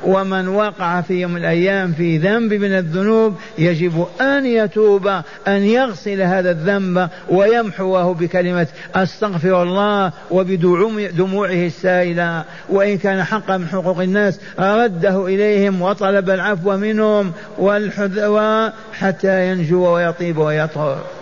ومن 0.04 0.48
وقع 0.48 1.02
في 1.02 1.14
يوم 1.14 1.38
الأيام 1.38 1.92
في 1.92 2.18
ذنب 2.18 2.54
من 2.54 2.72
الذنوب 2.78 3.36
يجب 3.58 4.08
أن 4.22 4.46
يتوب 4.46 5.08
أن 5.48 5.64
يغسل 5.64 6.22
هذا 6.22 6.52
الذنب 6.52 7.10
ويمحوه 7.30 8.14
بكلمة 8.14 8.68
أستغفر 8.96 9.64
الله 9.64 10.12
وبدموعه 10.32 11.66
السائلة. 11.66 12.44
وإن 12.70 12.98
كان 12.98 13.24
حقا 13.24 13.58
من 13.58 13.68
حقوق 13.68 14.02
الناس 14.02 14.40
رده 14.60 15.28
إليهم 15.28 15.82
وطلب 15.82 16.30
العفو 16.30 16.78
منهم 16.78 17.32
والحذوى 17.58 18.72
حتى 18.94 19.52
ينجو 19.52 19.96
ويطيب 19.96 20.38
ويطهر. 20.38 21.19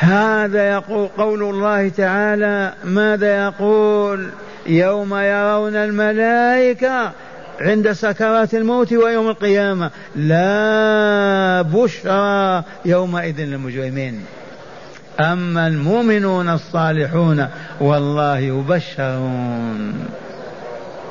هذا 0.00 0.70
يقول 0.70 1.08
قول 1.18 1.42
الله 1.42 1.88
تعالى 1.88 2.72
ماذا 2.84 3.44
يقول؟ 3.44 4.28
يوم 4.66 5.14
يرون 5.14 5.76
الملائكة 5.76 7.12
عند 7.60 7.92
سكرات 7.92 8.54
الموت 8.54 8.92
ويوم 8.92 9.28
القيامة. 9.28 9.90
لا 10.16 11.62
بشرى 11.62 12.62
يومئذ 12.84 13.40
للمجرمين. 13.40 14.24
أما 15.20 15.66
المؤمنون 15.66 16.48
الصالحون 16.48 17.48
والله 17.80 18.38
يبشرون. 18.38 20.04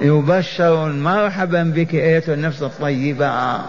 يبشرون 0.02 1.04
مرحبا 1.04 1.64
بك 1.64 1.96
أيتها 1.96 2.34
النفس 2.34 2.64
الطيبة. 2.64 3.60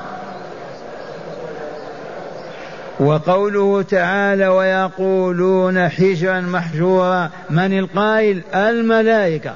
وقوله 3.00 3.82
تعالى 3.82 4.48
ويقولون 4.48 5.88
حجرا 5.88 6.40
محجورا 6.40 7.30
من 7.50 7.78
القائل؟ 7.78 8.42
الملائكة. 8.54 9.52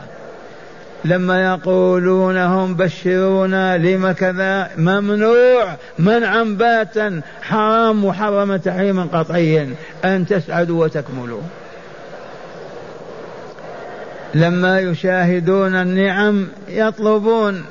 لما 1.04 1.42
يقولون 1.44 2.36
هم 2.36 2.74
بشرونا 2.74 3.78
لما 3.78 4.12
كذا؟ 4.12 4.70
ممنوع. 4.76 5.76
منعا 5.98 6.42
باتا. 6.42 7.20
حرام 7.42 8.04
محرم 8.04 8.56
تحريما 8.56 9.08
قطعيا. 9.12 9.70
أن 10.04 10.26
تسعدوا 10.26 10.84
وتكملوا. 10.84 11.42
لما 14.34 14.80
يشاهدون 14.80 15.74
النعم 15.74 16.48
يطلبون 16.68 17.64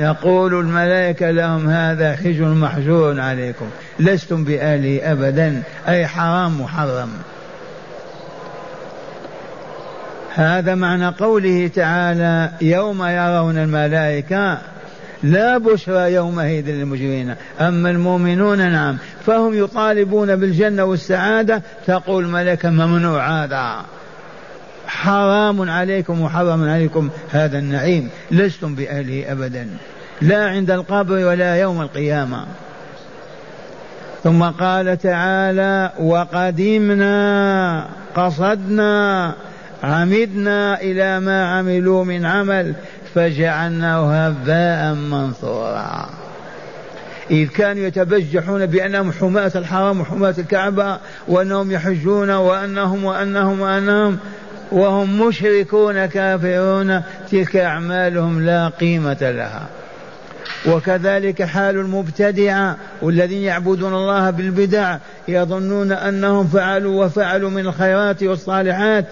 يقول 0.00 0.54
الملائكة 0.54 1.30
لهم 1.30 1.68
هذا 1.68 2.16
حجر 2.16 2.44
محجور 2.44 3.20
عليكم. 3.20 3.66
لستم 3.98 4.44
بآله 4.44 5.12
أبدا. 5.12 5.62
أي 5.88 6.06
حرام 6.06 6.60
محرم. 6.60 7.08
هذا 10.34 10.74
معنى 10.74 11.08
قوله 11.08 11.70
تعالى 11.74 12.50
يوم 12.60 13.04
يرون 13.04 13.58
الملائكة 13.58 14.58
لا 15.22 15.58
بشرى 15.58 16.12
يومئذ 16.12 16.70
للمجرمين. 16.70 17.34
أما 17.60 17.90
المؤمنون 17.90 18.72
نعم. 18.72 18.96
فهم 19.26 19.64
يطالبون 19.64 20.36
بالجنة 20.36 20.84
والسعادة. 20.84 21.62
تقول 21.86 22.24
الملائكة 22.24 22.70
ممنوع 22.70 23.44
هذا. 23.44 23.84
حرام 24.90 25.70
عليكم 25.70 26.20
وحرام 26.20 26.68
عليكم 26.70 27.10
هذا 27.30 27.58
النعيم. 27.58 28.10
لستم 28.30 28.74
بأهله 28.74 29.32
أبدا. 29.32 29.68
لا 30.22 30.48
عند 30.48 30.70
القبر 30.70 31.14
ولا 31.14 31.56
يوم 31.56 31.80
القيامة. 31.82 32.46
ثم 34.24 34.42
قال 34.42 34.98
تعالى 34.98 35.92
وقدمنا 36.00 37.86
قصدنا 38.14 39.34
عمدنا 39.82 40.80
إلى 40.80 41.20
ما 41.20 41.58
عملوا 41.58 42.04
من 42.04 42.26
عمل 42.26 42.74
فجعلناه 43.14 44.26
هباء 44.26 44.94
منثورا. 44.94 46.10
إذ 47.30 47.48
كانوا 47.48 47.82
يتبجحون 47.82 48.66
بأنهم 48.66 49.12
حماة 49.12 49.52
الحرام 49.56 50.00
وحماة 50.00 50.34
الكعبة 50.38 50.98
وأنهم 51.28 51.70
يحجون 51.72 52.30
وأنهم 52.30 53.04
وأنهم 53.04 53.60
وأنهم 53.60 54.18
وهم 54.72 55.26
مشركون 55.26 56.06
كافرون 56.06 57.02
تلك 57.30 57.56
أعمالهم 57.56 58.46
لا 58.46 58.68
قيمة 58.68 59.18
لها. 59.20 59.66
وكذلك 60.66 61.42
حال 61.42 61.76
المبتدعة 61.76 62.76
والذين 63.02 63.42
يعبدون 63.42 63.94
الله 63.94 64.30
بالبدع 64.30 64.96
يظنون 65.28 65.92
أنهم 65.92 66.46
فعلوا 66.46 67.04
وفعلوا 67.04 67.50
من 67.50 67.66
الخيرات 67.66 68.22
والصالحات 68.22 69.04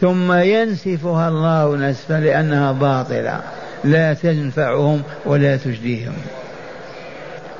ثم 0.00 0.32
ينسفها 0.32 1.28
الله 1.28 1.76
نسفا 1.76 2.14
لأنها 2.14 2.72
باطلة. 2.72 3.40
لا 3.84 4.14
تنفعهم 4.14 5.02
ولا 5.26 5.56
تجديهم. 5.56 6.14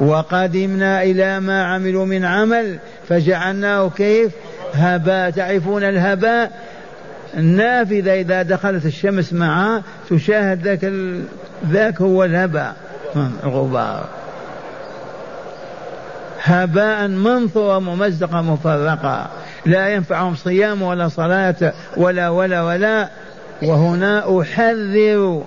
وقدمنا 0.01 1.03
إلى 1.03 1.41
ما 1.41 1.65
عملوا 1.65 2.07
من 2.07 2.25
عمل 2.25 2.79
فجعلناه 3.09 3.91
كيف؟ 3.97 4.33
هباء. 4.75 5.31
تعرفون 5.31 5.85
الهباء؟ 5.85 6.53
النافذة 7.37 8.21
إذا 8.21 8.43
دخلت 8.43 8.87
الشمس 8.87 9.33
معها 9.33 9.83
تشاهد 10.11 10.63
ذاك 10.63 10.85
ال... 10.85 11.25
ذاك 11.71 12.01
هو 12.01 12.25
الهباء 12.25 12.77
الغبار. 13.45 14.05
هباء 16.43 17.09
منثورا 17.09 17.79
ممزقا 17.79 18.43
مفرقا 18.43 19.31
لا 19.67 19.89
ينفعهم 19.89 20.35
صيام 20.35 20.83
ولا 20.83 21.09
صلاة 21.09 21.73
ولا 21.97 22.29
ولا 22.29 22.63
ولا. 22.63 23.09
وهنا 23.63 24.41
أحذر 24.41 25.43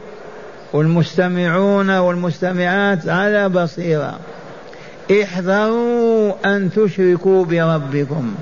والمستمعون 0.74 1.98
والمستمعات 1.98 3.08
على 3.08 3.50
بصيرة. 3.50 4.20
احذروا 5.12 6.34
أن 6.46 6.72
تشركوا 6.72 7.46
بربكم. 7.46 8.36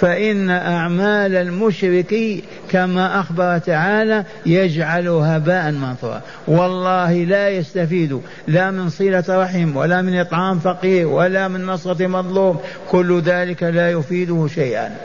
فإن 0.00 0.50
أعمال 0.50 1.36
المشرك 1.36 2.14
كما 2.70 3.20
أخبر 3.20 3.58
تعالى 3.58 4.24
يجعل 4.46 5.08
هباء 5.08 5.70
منثورا. 5.70 6.20
والله 6.48 7.12
لا 7.12 7.48
يستفيد 7.48 8.20
لا 8.48 8.70
من 8.70 8.88
صلة 8.88 9.24
رحم 9.28 9.76
ولا 9.76 10.02
من 10.02 10.18
إطعام 10.18 10.58
فقير 10.58 11.06
ولا 11.06 11.48
من 11.48 11.66
نصرة 11.66 12.06
مظلوم. 12.06 12.60
كل 12.90 13.20
ذلك 13.20 13.62
لا 13.62 13.90
يفيده 13.90 14.48
شيئا. 14.54 14.96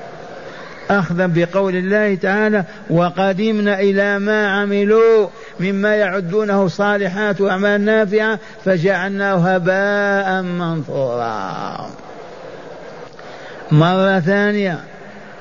أخذا 0.90 1.26
بقول 1.26 1.76
الله 1.76 2.16
تعالى 2.16 2.64
وقدمنا 2.90 3.80
إلى 3.80 4.20
ما 4.20 4.48
عملوا 4.48 5.28
مما 5.60 5.96
يعدونه 5.96 6.68
صالحات 6.68 7.42
وأعمال 7.42 7.86
نافعة 7.86 8.40
فجعلناه 8.66 9.36
هباء 9.36 10.42
منثورا. 10.42 11.90
مرة 13.74 14.20
ثانية. 14.20 14.80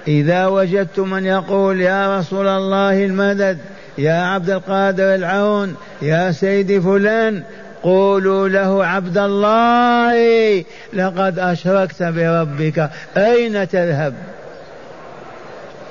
إذا 0.08 0.46
وجدتم 0.46 1.10
من 1.10 1.26
يقول 1.26 1.80
يا 1.80 2.18
رسول 2.18 2.48
الله 2.48 3.04
المدد 3.04 3.58
يا 3.98 4.12
عبد 4.12 4.50
القادر 4.50 5.14
العون 5.14 5.74
يا 6.02 6.32
سيدي 6.32 6.80
فلان 6.80 7.42
قولوا 7.82 8.48
له 8.48 8.86
عبد 8.86 9.18
الله 9.18 10.64
لقد 10.92 11.38
أشركت 11.38 12.02
بربك. 12.02 12.90
أين 13.16 13.68
تذهب؟ 13.68 14.14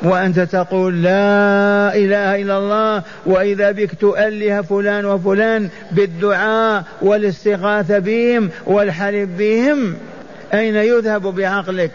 وأنت 0.01 0.39
تقول 0.39 1.03
لا 1.03 1.95
إله 1.95 2.41
إلا 2.41 2.57
الله 2.57 3.03
وإذا 3.25 3.71
بك 3.71 3.95
تؤله 3.95 4.61
فلان 4.61 5.05
وفلان 5.05 5.69
بالدعاء 5.91 6.83
والاستغاثة 7.01 7.99
بهم 7.99 8.49
والحلف 8.65 9.29
بهم. 9.37 9.95
أين 10.53 10.75
يذهب 10.75 11.21
بعقلك؟ 11.21 11.91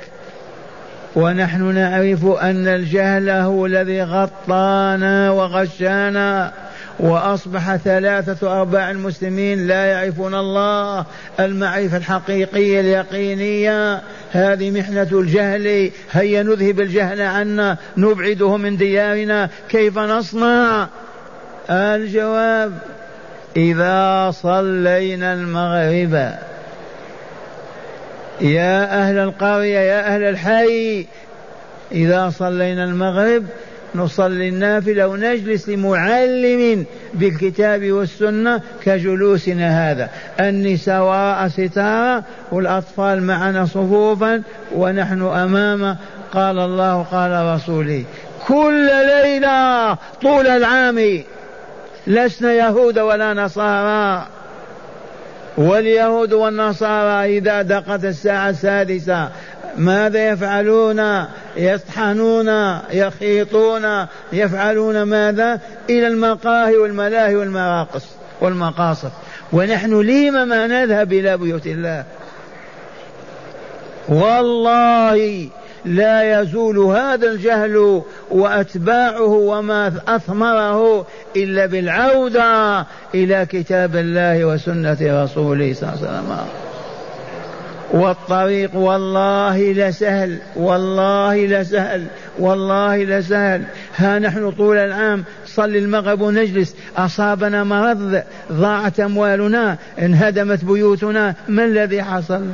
ونحن 1.17 1.75
نعرف 1.75 2.25
أن 2.27 2.69
الجهل 2.69 3.31
هو 3.31 3.67
الذي 3.67 4.03
غطانا 4.03 5.31
وغشانا 5.31 6.53
وأصبح 7.01 7.77
ثلاثة 7.77 8.61
أرباع 8.61 8.91
المسلمين 8.91 9.67
لا 9.67 9.85
يعرفون 9.87 10.35
الله 10.35 11.05
المعرفة 11.41 11.97
الحقيقية 11.97 12.81
اليقينية. 12.81 14.03
هذه 14.33 14.71
محنة 14.71 15.09
الجهل 15.13 15.91
هيا 16.13 16.43
نذهب 16.43 16.81
الجهل 16.81 17.21
عنا 17.21 17.77
نبعده 17.97 18.57
من 18.57 18.77
ديارنا 18.77 19.49
كيف 19.69 19.99
نصنع؟ 19.99 20.89
الجواب 21.71 22.73
إذا 23.57 24.31
صلينا 24.31 25.33
المغرب. 25.33 26.33
يا 28.41 29.03
أهل 29.03 29.19
القرية 29.19 29.79
يا 29.79 30.15
أهل 30.15 30.23
الحي 30.23 31.07
إذا 31.93 32.31
صلينا 32.31 32.85
المغرب 32.85 33.45
نصلي 33.95 34.49
النافلة 34.49 35.09
ونجلس 35.09 35.69
لمعلم 35.69 36.85
بالكتاب 37.15 37.93
والسنة 37.93 38.61
كجلوسنا 38.85 39.91
هذا. 39.91 40.11
النساء 40.41 41.03
وراء 41.03 41.49
ستارة 41.49 42.25
والأطفال 42.53 43.23
معنا 43.23 43.67
صفوفا 43.67 44.43
ونحن 44.75 45.23
أمام 45.23 45.97
قال 46.33 46.59
الله 46.59 47.03
قال 47.03 47.55
رسوله. 47.55 48.05
كل 48.47 48.87
ليلة 49.07 49.95
طول 50.23 50.47
العام 50.47 51.23
لسنا 52.07 52.53
يهود 52.53 52.99
ولا 52.99 53.35
نصارى. 53.35 54.27
واليهود 55.57 56.33
والنصارى 56.33 57.39
إذا 57.39 57.63
دقت 57.63 58.05
الساعة 58.05 58.51
السادسة 58.51 59.29
ماذا 59.77 60.29
يفعلون؟ 60.29 61.25
يطحنون 61.57 62.79
يخيطون 62.91 64.07
يفعلون 64.33 65.03
ماذا؟ 65.03 65.61
إلى 65.91 66.07
المقاهي 66.07 66.77
والملاهي 66.77 67.37
والمراقص 67.37 68.07
والمقاصد 68.41 69.11
ونحن 69.53 70.01
لم 70.01 70.49
ما 70.49 70.67
نذهب 70.67 71.13
إلى 71.13 71.37
بيوت 71.37 71.67
الله؟ 71.67 72.05
والله 74.09 75.49
لا 75.87 76.41
يزول 76.41 76.79
هذا 76.79 77.31
الجهل 77.31 78.03
وأتباعه 78.31 79.33
وما 79.33 79.93
أثمره 80.09 81.07
إلا 81.37 81.67
بالعودة 81.67 82.87
إلى 83.15 83.47
كتاب 83.47 83.97
الله 83.97 84.45
وسنة 84.45 84.99
رسوله 85.01 85.75
صلى 85.75 85.89
الله 85.89 86.09
عليه 86.09 86.19
وسلم. 86.19 86.37
والطريق 87.93 88.77
والله 88.77 89.73
لسهل 89.73 90.39
والله 90.57 91.47
لسهل 91.47 92.05
والله 92.39 92.97
لسهل. 92.97 93.63
ها 93.97 94.19
نحن 94.19 94.51
طول 94.51 94.77
العام 94.77 95.25
صلي 95.47 95.79
المغرب 95.79 96.21
ونجلس. 96.21 96.77
أصابنا 96.97 97.65
مرض 97.65 98.23
ضاعت 98.53 99.01
أموالنا 99.01 99.77
انهدمت 99.99 100.65
بيوتنا. 100.65 101.35
ما 101.49 101.65
الذي 101.65 102.03
حصل؟ 102.03 102.47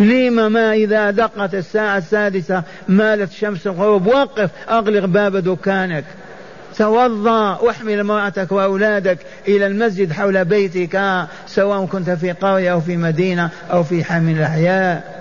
لما 0.00 0.48
ما 0.48 0.72
إذا 0.72 1.10
دقت 1.10 1.54
الساعة 1.54 1.98
السادسة 1.98 2.62
مالت 2.88 3.32
شمس 3.32 3.66
الغروب 3.66 4.06
وقف 4.06 4.50
أغلق 4.70 5.04
باب 5.04 5.36
دكانك. 5.36 6.04
توضأ 6.76 7.58
واحمل 7.58 8.00
امرأتك 8.00 8.52
وأولادك 8.52 9.18
إلى 9.48 9.66
المسجد 9.66 10.12
حول 10.12 10.44
بيتك 10.44 11.26
سواء 11.46 11.86
كنت 11.86 12.10
في 12.10 12.32
قرية 12.32 12.72
أو 12.72 12.80
في 12.80 12.96
مدينة 12.96 13.50
أو 13.70 13.84
في 13.84 14.04
حي 14.04 14.18
الأحياء. 14.18 15.17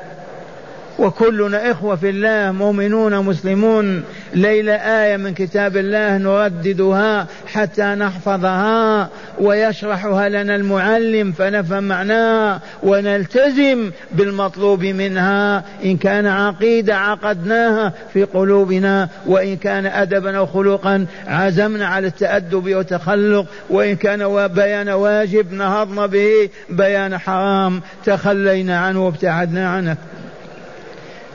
وكلنا 1.00 1.72
إخوة 1.72 1.96
في 1.96 2.10
الله 2.10 2.52
مؤمنون 2.52 3.26
مسلمون. 3.26 4.04
ليلة 4.34 4.74
آية 4.74 5.18
من 5.18 5.34
كتاب 5.34 5.78
الله 5.78 6.18
نرددها 6.18 7.28
حتى 7.48 7.84
نحفظها 7.84 9.10
ويشرحها 9.40 10.30
لنا 10.30 10.56
المعلم 10.56 11.32
فنفهم 11.32 11.84
معناها 11.84 12.62
ونلتزم 12.84 13.92
بالمطلوب 14.12 14.84
منها. 14.84 15.64
إن 15.86 15.98
كان 15.98 16.26
عقيدة 16.26 16.96
عقدناها 16.96 17.94
في 18.14 18.24
قلوبنا 18.24 19.10
وإن 19.26 19.56
كان 19.58 19.86
أدبا 19.86 20.38
أو 20.38 20.46
خلقا 20.46 21.06
عزمنا 21.28 21.88
على 21.88 22.08
التأدب 22.08 22.76
والتخلق 22.76 23.46
وإن 23.70 23.96
كان 23.96 24.48
بيان 24.48 24.90
واجب 24.90 25.54
نهضنا 25.54 26.06
به 26.06 26.50
بيان 26.70 27.18
حرام 27.18 27.82
تخلينا 28.06 28.80
عنه 28.80 29.06
وابتعدنا 29.06 29.70
عنه. 29.70 29.98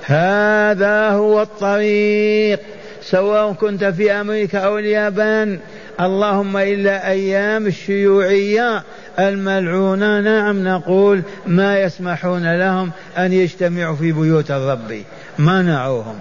هذا 0.02 1.08
هو 1.08 1.42
الطريق 1.42 2.60
سواء 3.02 3.52
كنت 3.52 3.84
في 3.84 4.12
أمريكا 4.12 4.58
أو 4.58 4.78
اليابان. 4.78 5.58
اللهم 6.00 6.56
إلا 6.56 7.08
أيام 7.08 7.66
الشيوعية 7.66 8.82
الملعونة. 9.18 10.20
نعم 10.20 10.64
نقول 10.64 11.22
ما 11.46 11.80
يسمحون 11.80 12.58
لهم 12.58 12.90
أن 13.18 13.32
يجتمعوا 13.32 13.96
في 13.96 14.12
بيوت 14.12 14.50
الرب. 14.50 15.02
منعوهم. 15.38 16.18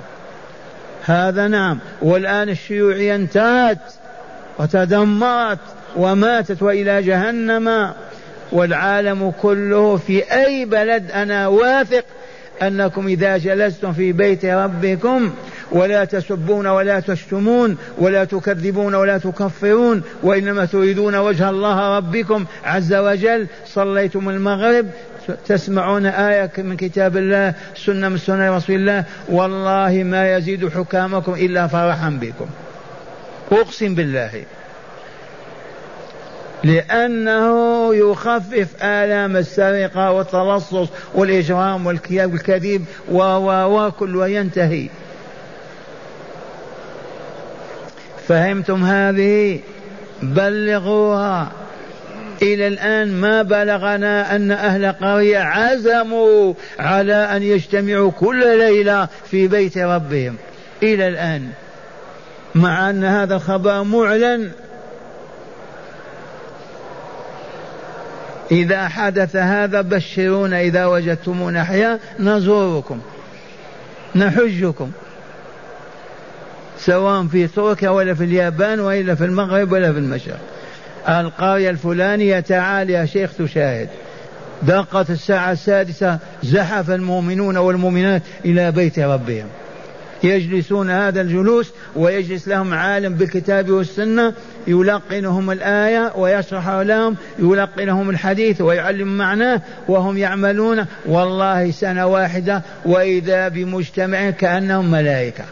هذا 1.06 1.48
نعم. 1.48 1.80
والآن 2.02 2.50
الشيوعية 2.50 3.16
انتهت 3.16 3.80
وتدمرت 4.60 5.60
وماتت 5.96 6.62
وإلى 6.62 7.02
جهنم. 7.02 7.94
والعالم 8.52 9.34
كله 9.42 9.98
في 9.98 10.24
أي 10.34 10.66
بلد 10.66 11.12
أنا 11.12 11.48
واثق 11.48 12.04
أنكم 12.62 13.08
إذا 13.08 13.38
جلستم 13.38 13.94
في 13.94 14.12
بيت 14.12 14.46
ربكم 14.46 15.32
ولا 15.72 16.06
تسبون 16.06 16.68
ولا 16.68 17.00
تشتمون 17.00 17.78
ولا 17.98 18.24
تكذبون 18.24 18.96
ولا 18.96 19.18
تكفرون 19.18 20.04
وإنما 20.24 20.66
تريدون 20.66 21.16
وجه 21.16 21.50
الله 21.50 21.98
ربكم 21.98 22.46
عز 22.64 22.94
وجل. 22.94 23.48
صليتم 23.66 24.30
المغرب 24.30 24.86
تسمعون 25.48 26.06
آية 26.06 26.52
من 26.58 26.78
كتاب 26.78 27.18
الله 27.18 27.54
سنة 27.76 28.10
من 28.10 28.18
سنة 28.18 28.58
رسول 28.58 28.76
الله. 28.76 29.04
والله 29.30 30.04
ما 30.04 30.38
يزيد 30.38 30.70
حكامكم 30.70 31.34
إلا 31.34 31.68
فرحا 31.68 32.10
بكم. 32.10 32.46
أقسم 33.52 33.96
بالله. 33.96 34.44
لأنه 36.64 37.96
يخفف 37.96 38.84
آلام 38.84 39.38
السرقة 39.38 40.12
والتلصص 40.12 40.90
والإجرام 41.14 41.86
والكذب 41.86 42.86
وكل 43.10 44.24
ينتهي 44.28 44.88
فهمتم 48.28 48.84
هذه؟ 48.84 49.60
بلغوها. 50.22 51.52
إلى 52.42 52.68
الآن 52.68 53.12
ما 53.12 53.42
بلغنا 53.42 54.36
أن 54.36 54.52
أهل 54.52 54.92
قرية 54.92 55.40
عزموا 55.40 56.54
على 56.80 57.14
أن 57.14 57.44
يجتمعوا 57.44 58.12
كل 58.12 58.58
ليلة 58.58 59.08
في 59.32 59.48
بيت 59.48 59.78
ربهم. 59.78 60.36
إلى 60.84 61.08
الآن. 61.08 61.50
مع 62.56 62.90
أن 62.90 63.04
هذا 63.04 63.36
الخبر 63.36 63.84
معلن. 63.84 64.52
إذا 68.52 68.88
حدث 68.88 69.36
هذا 69.36 69.82
بشرونا 69.82 70.62
إذا 70.62 70.86
وجدتمونا 70.86 71.62
أحياء 71.62 72.00
نزوركم 72.20 73.00
نحجكم 74.16 74.92
سواء 76.78 77.28
في 77.28 77.48
تركيا 77.48 77.90
ولا 77.90 78.14
في 78.14 78.24
اليابان 78.24 78.80
ولا 78.80 79.16
في 79.16 79.26
المغرب 79.26 79.72
ولا 79.72 79.94
في 79.94 80.00
المشرق. 80.00 80.40
القرية 81.10 81.70
الفلانية 81.70 82.40
تعال 82.40 82.90
يا 82.90 83.06
شيخ 83.06 83.32
تشاهد. 83.38 83.90
دقت 84.64 85.10
الساعة 85.10 85.52
السادسة 85.52 86.20
زحف 86.44 86.90
المؤمنون 86.92 87.58
والمؤمنات 87.58 88.22
إلى 88.46 88.72
بيت 88.72 89.00
ربهم. 89.00 89.48
يجلسون 90.24 90.90
هذا 90.90 91.22
الجلوس 91.22 91.72
ويجلس 91.96 92.48
لهم 92.48 92.74
عالم 92.74 93.14
بالكتاب 93.14 93.70
والسنة 93.70 94.34
يلقنهم 94.68 95.52
الآية 95.52 96.12
ويشرح 96.16 96.70
لهم 96.70 97.16
يلقنهم 97.40 98.10
الحديث 98.10 98.62
ويعلم 98.62 99.18
معناه 99.18 99.62
وهم 99.88 100.18
يعملون. 100.18 100.86
والله 101.06 101.72
سنة 101.72 102.08
واحدة 102.08 102.62
وإذا 102.86 103.48
بمجتمع 103.48 104.30
كأنهم 104.30 104.92
ملائكة. 104.92 105.44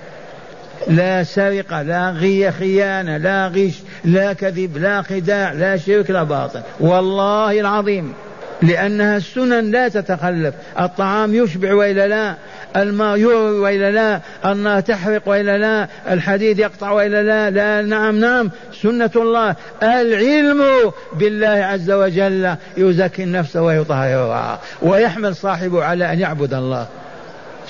لا 0.87 1.23
سرقة 1.23 1.81
لا 1.81 2.09
غي 2.09 2.51
خيانة 2.51 3.17
لا 3.17 3.47
غش 3.47 3.79
لا 4.05 4.33
كذب 4.33 4.77
لا 4.77 5.01
خداع 5.01 5.51
لا 5.51 5.77
شرك 5.77 6.11
لا 6.11 6.23
باطل. 6.23 6.61
والله 6.79 7.59
العظيم. 7.59 8.13
لأنها 8.61 9.17
السنن 9.17 9.71
لا 9.71 9.87
تتخلف. 9.87 10.53
الطعام 10.79 11.35
يشبع 11.35 11.73
وإلا 11.73 12.07
لا 12.07 12.35
الماء 12.75 13.17
يروي 13.17 13.59
وإلا 13.59 13.91
لا 13.91 14.21
النار 14.51 14.79
تحرق 14.79 15.21
وإلا 15.25 15.57
لا 15.57 15.87
الحديد 16.13 16.59
يقطع 16.59 16.91
وإلا 16.91 17.23
لا 17.23 17.49
لا 17.49 17.87
نعم 17.87 18.19
نعم 18.19 18.51
سنة 18.81 19.11
الله. 19.15 19.55
العلم 19.83 20.91
بالله 21.13 21.47
عز 21.47 21.91
وجل 21.91 22.55
يزكي 22.77 23.23
النفس 23.23 23.55
ويطهرها 23.55 24.59
ويحمل 24.81 25.35
صاحبه 25.35 25.83
على 25.83 26.13
أن 26.13 26.19
يعبد 26.19 26.53
الله. 26.53 26.87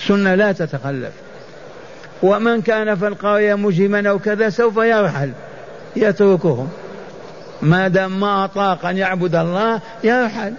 سنة 0.08 0.36
لا 0.36 0.52
تتخلف. 0.52 1.14
ومن 2.24 2.62
كان 2.62 2.96
في 2.96 3.08
القرية 3.08 3.56
مجرما 3.56 4.10
أو 4.10 4.20
كذا 4.20 4.50
سوف 4.50 4.78
يرحل 4.78 5.32
يتركهم. 5.96 6.70
ما 7.62 7.88
دام 7.88 8.20
ما 8.20 8.46
أطاق 8.46 8.86
أن 8.86 8.98
يعبد 8.98 9.36
الله 9.36 9.80
يرحل. 10.04 10.54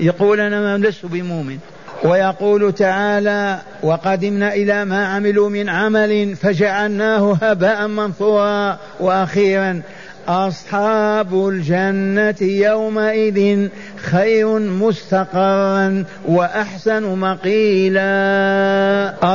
يقول 0.00 0.40
أنا 0.40 0.78
لست 0.78 1.06
بمؤمن. 1.06 1.58
ويقول 2.04 2.72
تعالى 2.72 3.58
وقدمنا 3.82 4.54
إلى 4.54 4.84
ما 4.84 5.06
عملوا 5.06 5.50
من 5.50 5.68
عمل 5.68 6.36
فجعلناه 6.36 7.38
هباء 7.42 7.86
منثورا 7.86 8.78
وأخيرا. 9.00 9.82
أصحاب 10.28 11.48
الجنة 11.48 12.34
يومئذ 12.40 13.68
خير 13.96 14.58
مستقرا 14.58 16.04
وأحسن 16.28 17.02
مقيلا. 17.02 18.06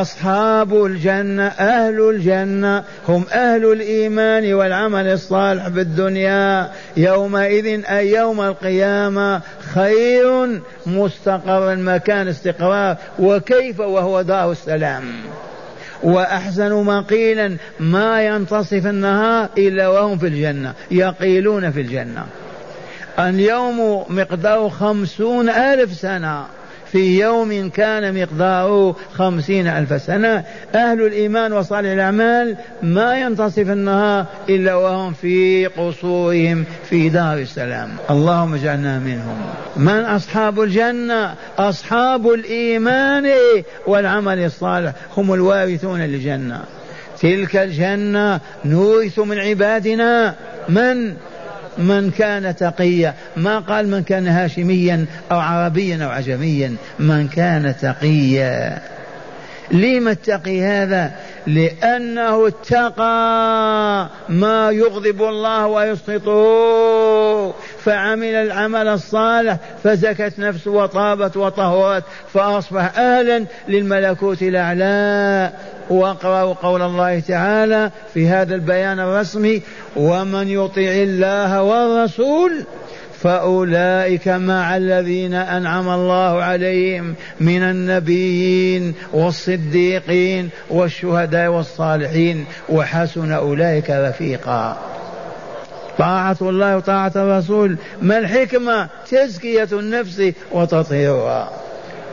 أصحاب 0.02 0.86
الجنة 0.86 1.48
أهل 1.48 2.10
الجنة 2.10 2.84
هم 3.08 3.26
أهل 3.32 3.72
الإيمان 3.72 4.54
والعمل 4.54 5.08
الصالح 5.08 5.68
بالدنيا 5.68 6.72
يومئذ 6.98 7.86
أي 7.86 8.12
يوم 8.12 8.42
القيامة 8.42 9.42
خير 9.74 10.62
مستقرا 10.86 11.76
مكان 11.76 12.28
استقرار. 12.28 12.98
وكيف 13.20 13.80
وهو 13.80 14.22
دار 14.22 14.52
السلام؟ 14.52 15.04
وأحسن 16.04 16.84
مقيلا 16.84 17.58
ما 17.80 18.26
ينتصف 18.26 18.88
النهار 18.88 19.50
إلا 19.58 19.88
وهم 19.88 20.18
في 20.18 20.28
الجنة 20.28 20.74
يقيلون 20.92 21.72
في 21.72 21.82
الجنة. 21.82 22.26
اليوم 23.20 24.06
مقداره 24.10 24.70
خمسون 24.70 25.50
ألف 25.50 25.94
سنة. 25.94 26.46
في 26.92 27.20
يوم 27.20 27.70
كان 27.70 28.22
مقداره 28.22 28.96
خمسين 29.14 29.68
ألف 29.68 30.02
سنة. 30.02 30.44
أهل 30.76 31.06
الإيمان 31.06 31.54
وصالح 31.54 31.90
الأعمال 31.90 32.58
ما 32.84 33.20
ينتصف 33.20 33.60
النهار 33.60 34.26
إلا 34.50 34.76
وهم 34.76 35.14
في 35.14 35.66
قصورهم 35.66 36.66
في 36.90 37.10
دار 37.10 37.38
السلام. 37.38 37.90
اللهم 38.10 38.54
اجعلنا 38.54 39.00
منهم. 39.00 39.38
من 39.78 40.06
أصحاب 40.06 40.62
الجنة؟ 40.62 41.36
أصحاب 41.58 42.28
الإيمان 42.28 43.32
والعمل 43.88 44.46
الصالح. 44.46 44.94
هم 45.18 45.34
الوارثون 45.34 46.02
للجنة. 46.02 46.62
تلك 47.22 47.56
الجنة 47.56 48.40
نورث 48.66 49.20
من 49.20 49.40
عبادنا. 49.40 50.36
من؟ 50.70 51.14
من 51.78 52.12
كان 52.12 52.56
تقيا 52.56 53.14
ما 53.38 53.60
قال 53.60 53.88
من 53.88 54.04
كان 54.04 54.28
هاشميا 54.28 55.06
أو 55.32 55.40
عربيا 55.40 56.06
أو 56.06 56.10
عجميا 56.10 56.76
من 57.00 57.28
كان 57.28 57.76
تقيا. 57.82 58.82
لم 59.72 60.08
اتقي 60.08 60.62
هذا؟ 60.62 61.12
لأنه 61.48 62.48
اتقى 62.48 64.08
ما 64.30 64.72
يغضب 64.72 65.22
الله 65.22 65.68
ويسقطه. 65.68 67.54
فعمل 67.84 68.36
العمل 68.36 68.88
الصالح 68.88 69.58
فزكت 69.84 70.34
نفسه 70.40 70.72
وطابت 70.72 71.38
وطهرت 71.38 72.04
فأصبح 72.34 72.98
أهلا 72.98 73.46
للملكوت 73.68 74.42
الأعلى. 74.42 75.52
واقرأوا 75.90 76.54
قول 76.54 76.82
الله 76.82 77.20
تعالى 77.20 77.92
في 78.14 78.28
هذا 78.28 78.56
البيان 78.56 79.00
الرسمي 79.00 79.62
ومن 79.96 80.48
يطع 80.48 80.82
الله 80.82 81.64
والرسول 81.64 82.52
فأولئك 83.24 84.28
مع 84.28 84.78
الذين 84.78 85.34
أنعم 85.34 85.90
الله 85.90 86.44
عليهم 86.44 87.16
من 87.40 87.64
النبيين 87.64 88.94
والصديقين 89.14 90.50
والشهداء 90.70 91.50
والصالحين 91.50 92.46
وحسن 92.70 93.32
أولئك 93.32 93.90
رفيقا. 93.90 94.78
طاعة 95.98 96.38
الله 96.42 96.78
وطاعة 96.78 97.12
الرسول 97.16 97.78
ما 98.02 98.18
الحكمة؟ 98.18 98.90
تزكية 99.12 99.68
النفس 99.72 100.32
وتطهيرها. 100.52 101.52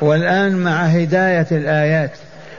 والآن 0.01 0.57
مع 0.57 0.83
هداية 0.83 1.47
الآيات. 1.51 2.11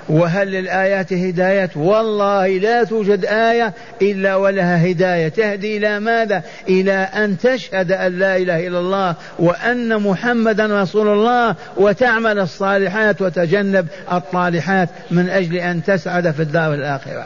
وهل 0.10 0.52
للآيات 0.52 1.14
هداية؟ 1.14 1.70
والله 1.76 2.48
لا 2.48 2.84
توجد 2.84 3.26
آية 3.26 3.74
إلا 4.02 4.36
ولها 4.36 4.92
هداية. 4.92 5.28
تهدي 5.28 5.78
إلى 5.78 6.00
ماذا؟ 6.00 6.44
إلى 6.70 6.94
أن 6.94 7.38
تشهد 7.38 7.92
أن 7.92 8.20
لا 8.20 8.38
إله 8.38 8.68
إلا 8.68 8.80
الله 8.80 9.16
وأن 9.40 10.02
محمدا 10.02 10.82
رسول 10.82 11.08
الله 11.08 11.56
وتعمل 11.78 12.40
الصالحات 12.40 13.22
وتجنب 13.22 13.88
الطالحات 14.12 14.90
من 15.12 15.30
أجل 15.30 15.56
أن 15.56 15.84
تسعد 15.84 16.32
في 16.32 16.42
الدار 16.42 16.74
الآخرة. 16.74 17.26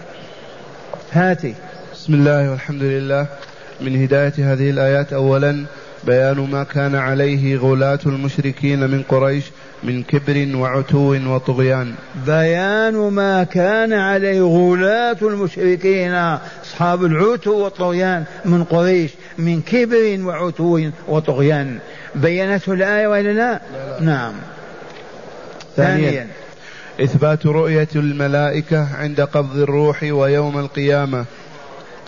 هاتي. 1.11 1.53
بسم 1.93 2.13
الله 2.13 2.51
والحمد 2.51 2.83
لله. 2.83 3.27
من 3.81 4.03
هداية 4.03 4.33
هذه 4.37 4.69
الآيات 4.69 5.13
أولا 5.13 5.65
بيان 6.03 6.37
ما 6.51 6.63
كان 6.63 6.95
عليه 6.95 7.57
غلاة 7.57 7.99
المشركين 8.05 8.79
من 8.79 9.03
قريش 9.09 9.43
من 9.83 10.03
كبر 10.03 10.57
وعتو 10.57 11.15
وطغيان. 11.15 11.93
بيان 12.25 12.93
ما 12.93 13.43
كان 13.43 13.93
عليه 13.93 14.41
غلاة 14.41 15.17
المشركين 15.21 16.13
أصحاب 16.13 17.05
العتو 17.05 17.63
والطغيان 17.63 18.23
من 18.45 18.63
قريش 18.63 19.11
من 19.37 19.61
كبر 19.61 20.19
وعتو 20.21 20.89
وطغيان. 21.07 21.77
بينته 22.15 22.73
الآية 22.73 23.07
ولا 23.07 23.21
لا, 23.21 23.33
لا, 23.33 23.99
لا. 23.99 24.05
نعم 24.05 24.33
ثانيا. 25.75 26.27
إثبات 27.01 27.45
رؤية 27.45 27.87
الملائكة 27.95 28.95
عند 28.95 29.21
قبض 29.21 29.57
الروح 29.57 30.03
ويوم 30.03 30.59
القيامة. 30.59 31.25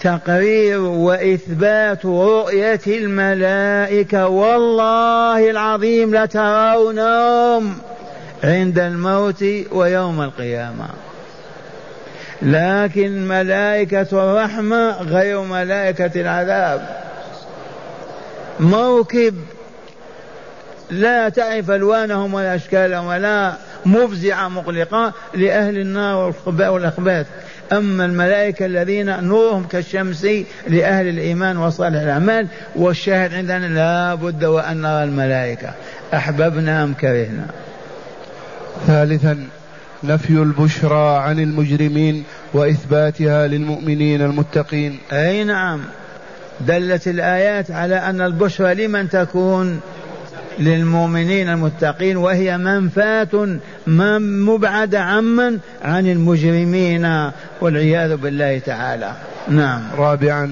تقرير 0.01 0.81
وإثبات 0.81 2.05
رؤية 2.05 2.81
الملائكة. 2.87 4.27
والله 4.27 5.51
العظيم 5.51 6.15
لترونهم 6.15 7.77
عند 8.43 8.79
الموت 8.79 9.45
ويوم 9.71 10.21
القيامة. 10.21 10.87
لكن 12.41 13.27
ملائكة 13.27 14.07
الرحمة 14.11 15.01
غير 15.01 15.41
ملائكة 15.41 16.21
العذاب. 16.21 17.05
موكب 18.59 19.35
لا 20.89 21.29
تعرف 21.29 21.71
ألوانهم 21.71 22.33
ولا 22.33 22.55
أشكالهم 22.55 23.05
ولا 23.05 23.53
مفزعة 23.85 24.49
مقلقة 24.49 25.13
لأهل 25.33 25.77
النار 25.77 26.33
والاخباث 26.47 27.27
أما 27.71 28.05
الملائكة 28.05 28.65
الذين 28.65 29.23
نورهم 29.23 29.63
كالشمس 29.63 30.27
لأهل 30.67 31.07
الإيمان 31.07 31.57
وصالح 31.57 32.01
الأعمال 32.01 32.47
والشاهد 32.75 33.33
عندنا 33.33 33.65
لا 33.65 34.15
بد 34.15 34.43
وأن 34.43 34.81
نرى 34.81 35.03
الملائكة. 35.03 35.73
أحببنا 36.13 36.83
أم 36.83 36.93
كرهنا؟ 36.93 37.45
ثالثا 38.87 39.47
نفي 40.03 40.29
البشرى 40.29 41.17
عن 41.17 41.39
المجرمين 41.39 42.23
وإثباتها 42.53 43.47
للمؤمنين 43.47 44.21
المتقين. 44.21 44.99
أي 45.11 45.43
نعم. 45.43 45.81
دلت 46.61 47.07
الآيات 47.07 47.71
على 47.71 47.95
أن 47.95 48.21
البشرى 48.21 48.73
لمن 48.73 49.09
تكون؟ 49.09 49.79
للمؤمنين 50.59 51.49
المتقين 51.49 52.17
وهي 52.17 52.57
منفاة 52.57 53.59
مبعدة 53.87 54.99
عمن 54.99 55.59
عن 55.81 56.07
المجرمين 56.07 57.31
والعياذ 57.61 58.15
بالله 58.15 58.59
تعالى. 58.59 59.11
نعم. 59.47 59.81
رابعا 59.97 60.51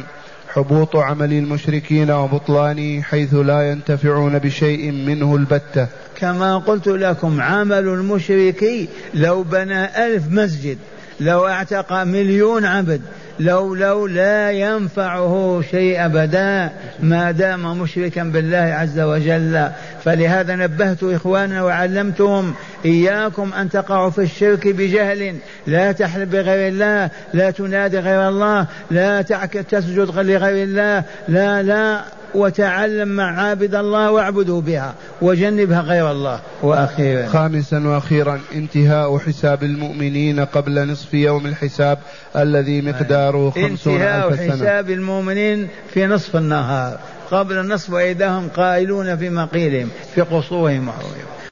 حبوط 0.54 0.96
عمل 0.96 1.34
المشركين 1.34 2.12
وبطلانه 2.12 3.02
حيث 3.02 3.34
لا 3.34 3.72
ينتفعون 3.72 4.40
بشيء 4.40 4.92
منه 4.92 5.36
البتة. 5.36 5.88
كما 6.20 6.58
قلت 6.58 6.88
لكم 6.88 7.42
عمل 7.42 7.88
المشرك 7.88 8.90
لو 9.14 9.44
بنى 9.44 10.06
ألف 10.06 10.24
مسجد 10.32 10.78
لو 11.20 11.48
اعتق 11.48 12.04
مليون 12.04 12.66
عبد 12.66 13.02
لو 13.40 13.76
لو 13.76 14.08
لا 14.08 14.52
ينفعه 14.52 15.62
شيء 15.72 16.06
أبدا 16.06 16.70
ما 17.00 17.32
دام 17.32 17.80
مشركا 17.80 18.24
بالله 18.24 18.58
عز 18.58 19.00
وجل. 19.00 19.68
فلهذا 20.04 20.56
نبهت 20.56 21.04
إخواننا 21.04 21.64
وعلمتهم 21.64 22.54
إياكم 22.86 23.54
أن 23.54 23.70
تقعوا 23.70 24.10
في 24.10 24.22
الشرك 24.22 24.68
بجهل. 24.68 25.36
لا 25.68 25.92
تحلف 25.92 26.30
بغير 26.30 26.68
الله 26.68 27.10
لا 27.34 27.52
تنادي 27.52 28.00
غير 28.00 28.30
الله 28.30 28.68
لا 28.92 29.22
تسجد 29.70 30.08
لغير 30.18 30.64
الله 30.64 31.04
لا 31.28 31.64
لا 31.64 32.02
وتعلم 32.36 33.08
معابد 33.08 33.76
الله 33.76 34.12
واعبدوا 34.12 34.62
بها 34.62 34.94
وجنبها 35.22 35.82
غير 35.82 36.12
الله. 36.12 36.40
وأخيرا. 36.62 37.28
خامسا 37.28 37.88
وأخيرا 37.88 38.40
انتهاء 38.56 39.18
حساب 39.18 39.64
المؤمنين 39.64 40.40
قبل 40.40 40.92
نصف 40.92 41.14
يوم 41.14 41.46
الحساب 41.46 41.98
الذي 42.36 42.82
مقداره 42.82 43.50
خمسون 43.50 43.94
انتهاء 43.94 44.30
ألف 44.30 44.40
سنة. 44.40 44.52
حساب 44.52 44.90
المؤمنين 44.90 45.68
في 45.94 46.08
نصف 46.08 46.36
النهار 46.36 47.00
قبل 47.32 47.58
النصف 47.58 47.90
وإذا 47.90 48.30
هم 48.30 48.48
قائلون 48.48 49.18
في 49.18 49.30
مقيلهم 49.30 49.90
في 50.16 50.22
قصورهم. 50.22 50.88
وعروهم 50.88 51.34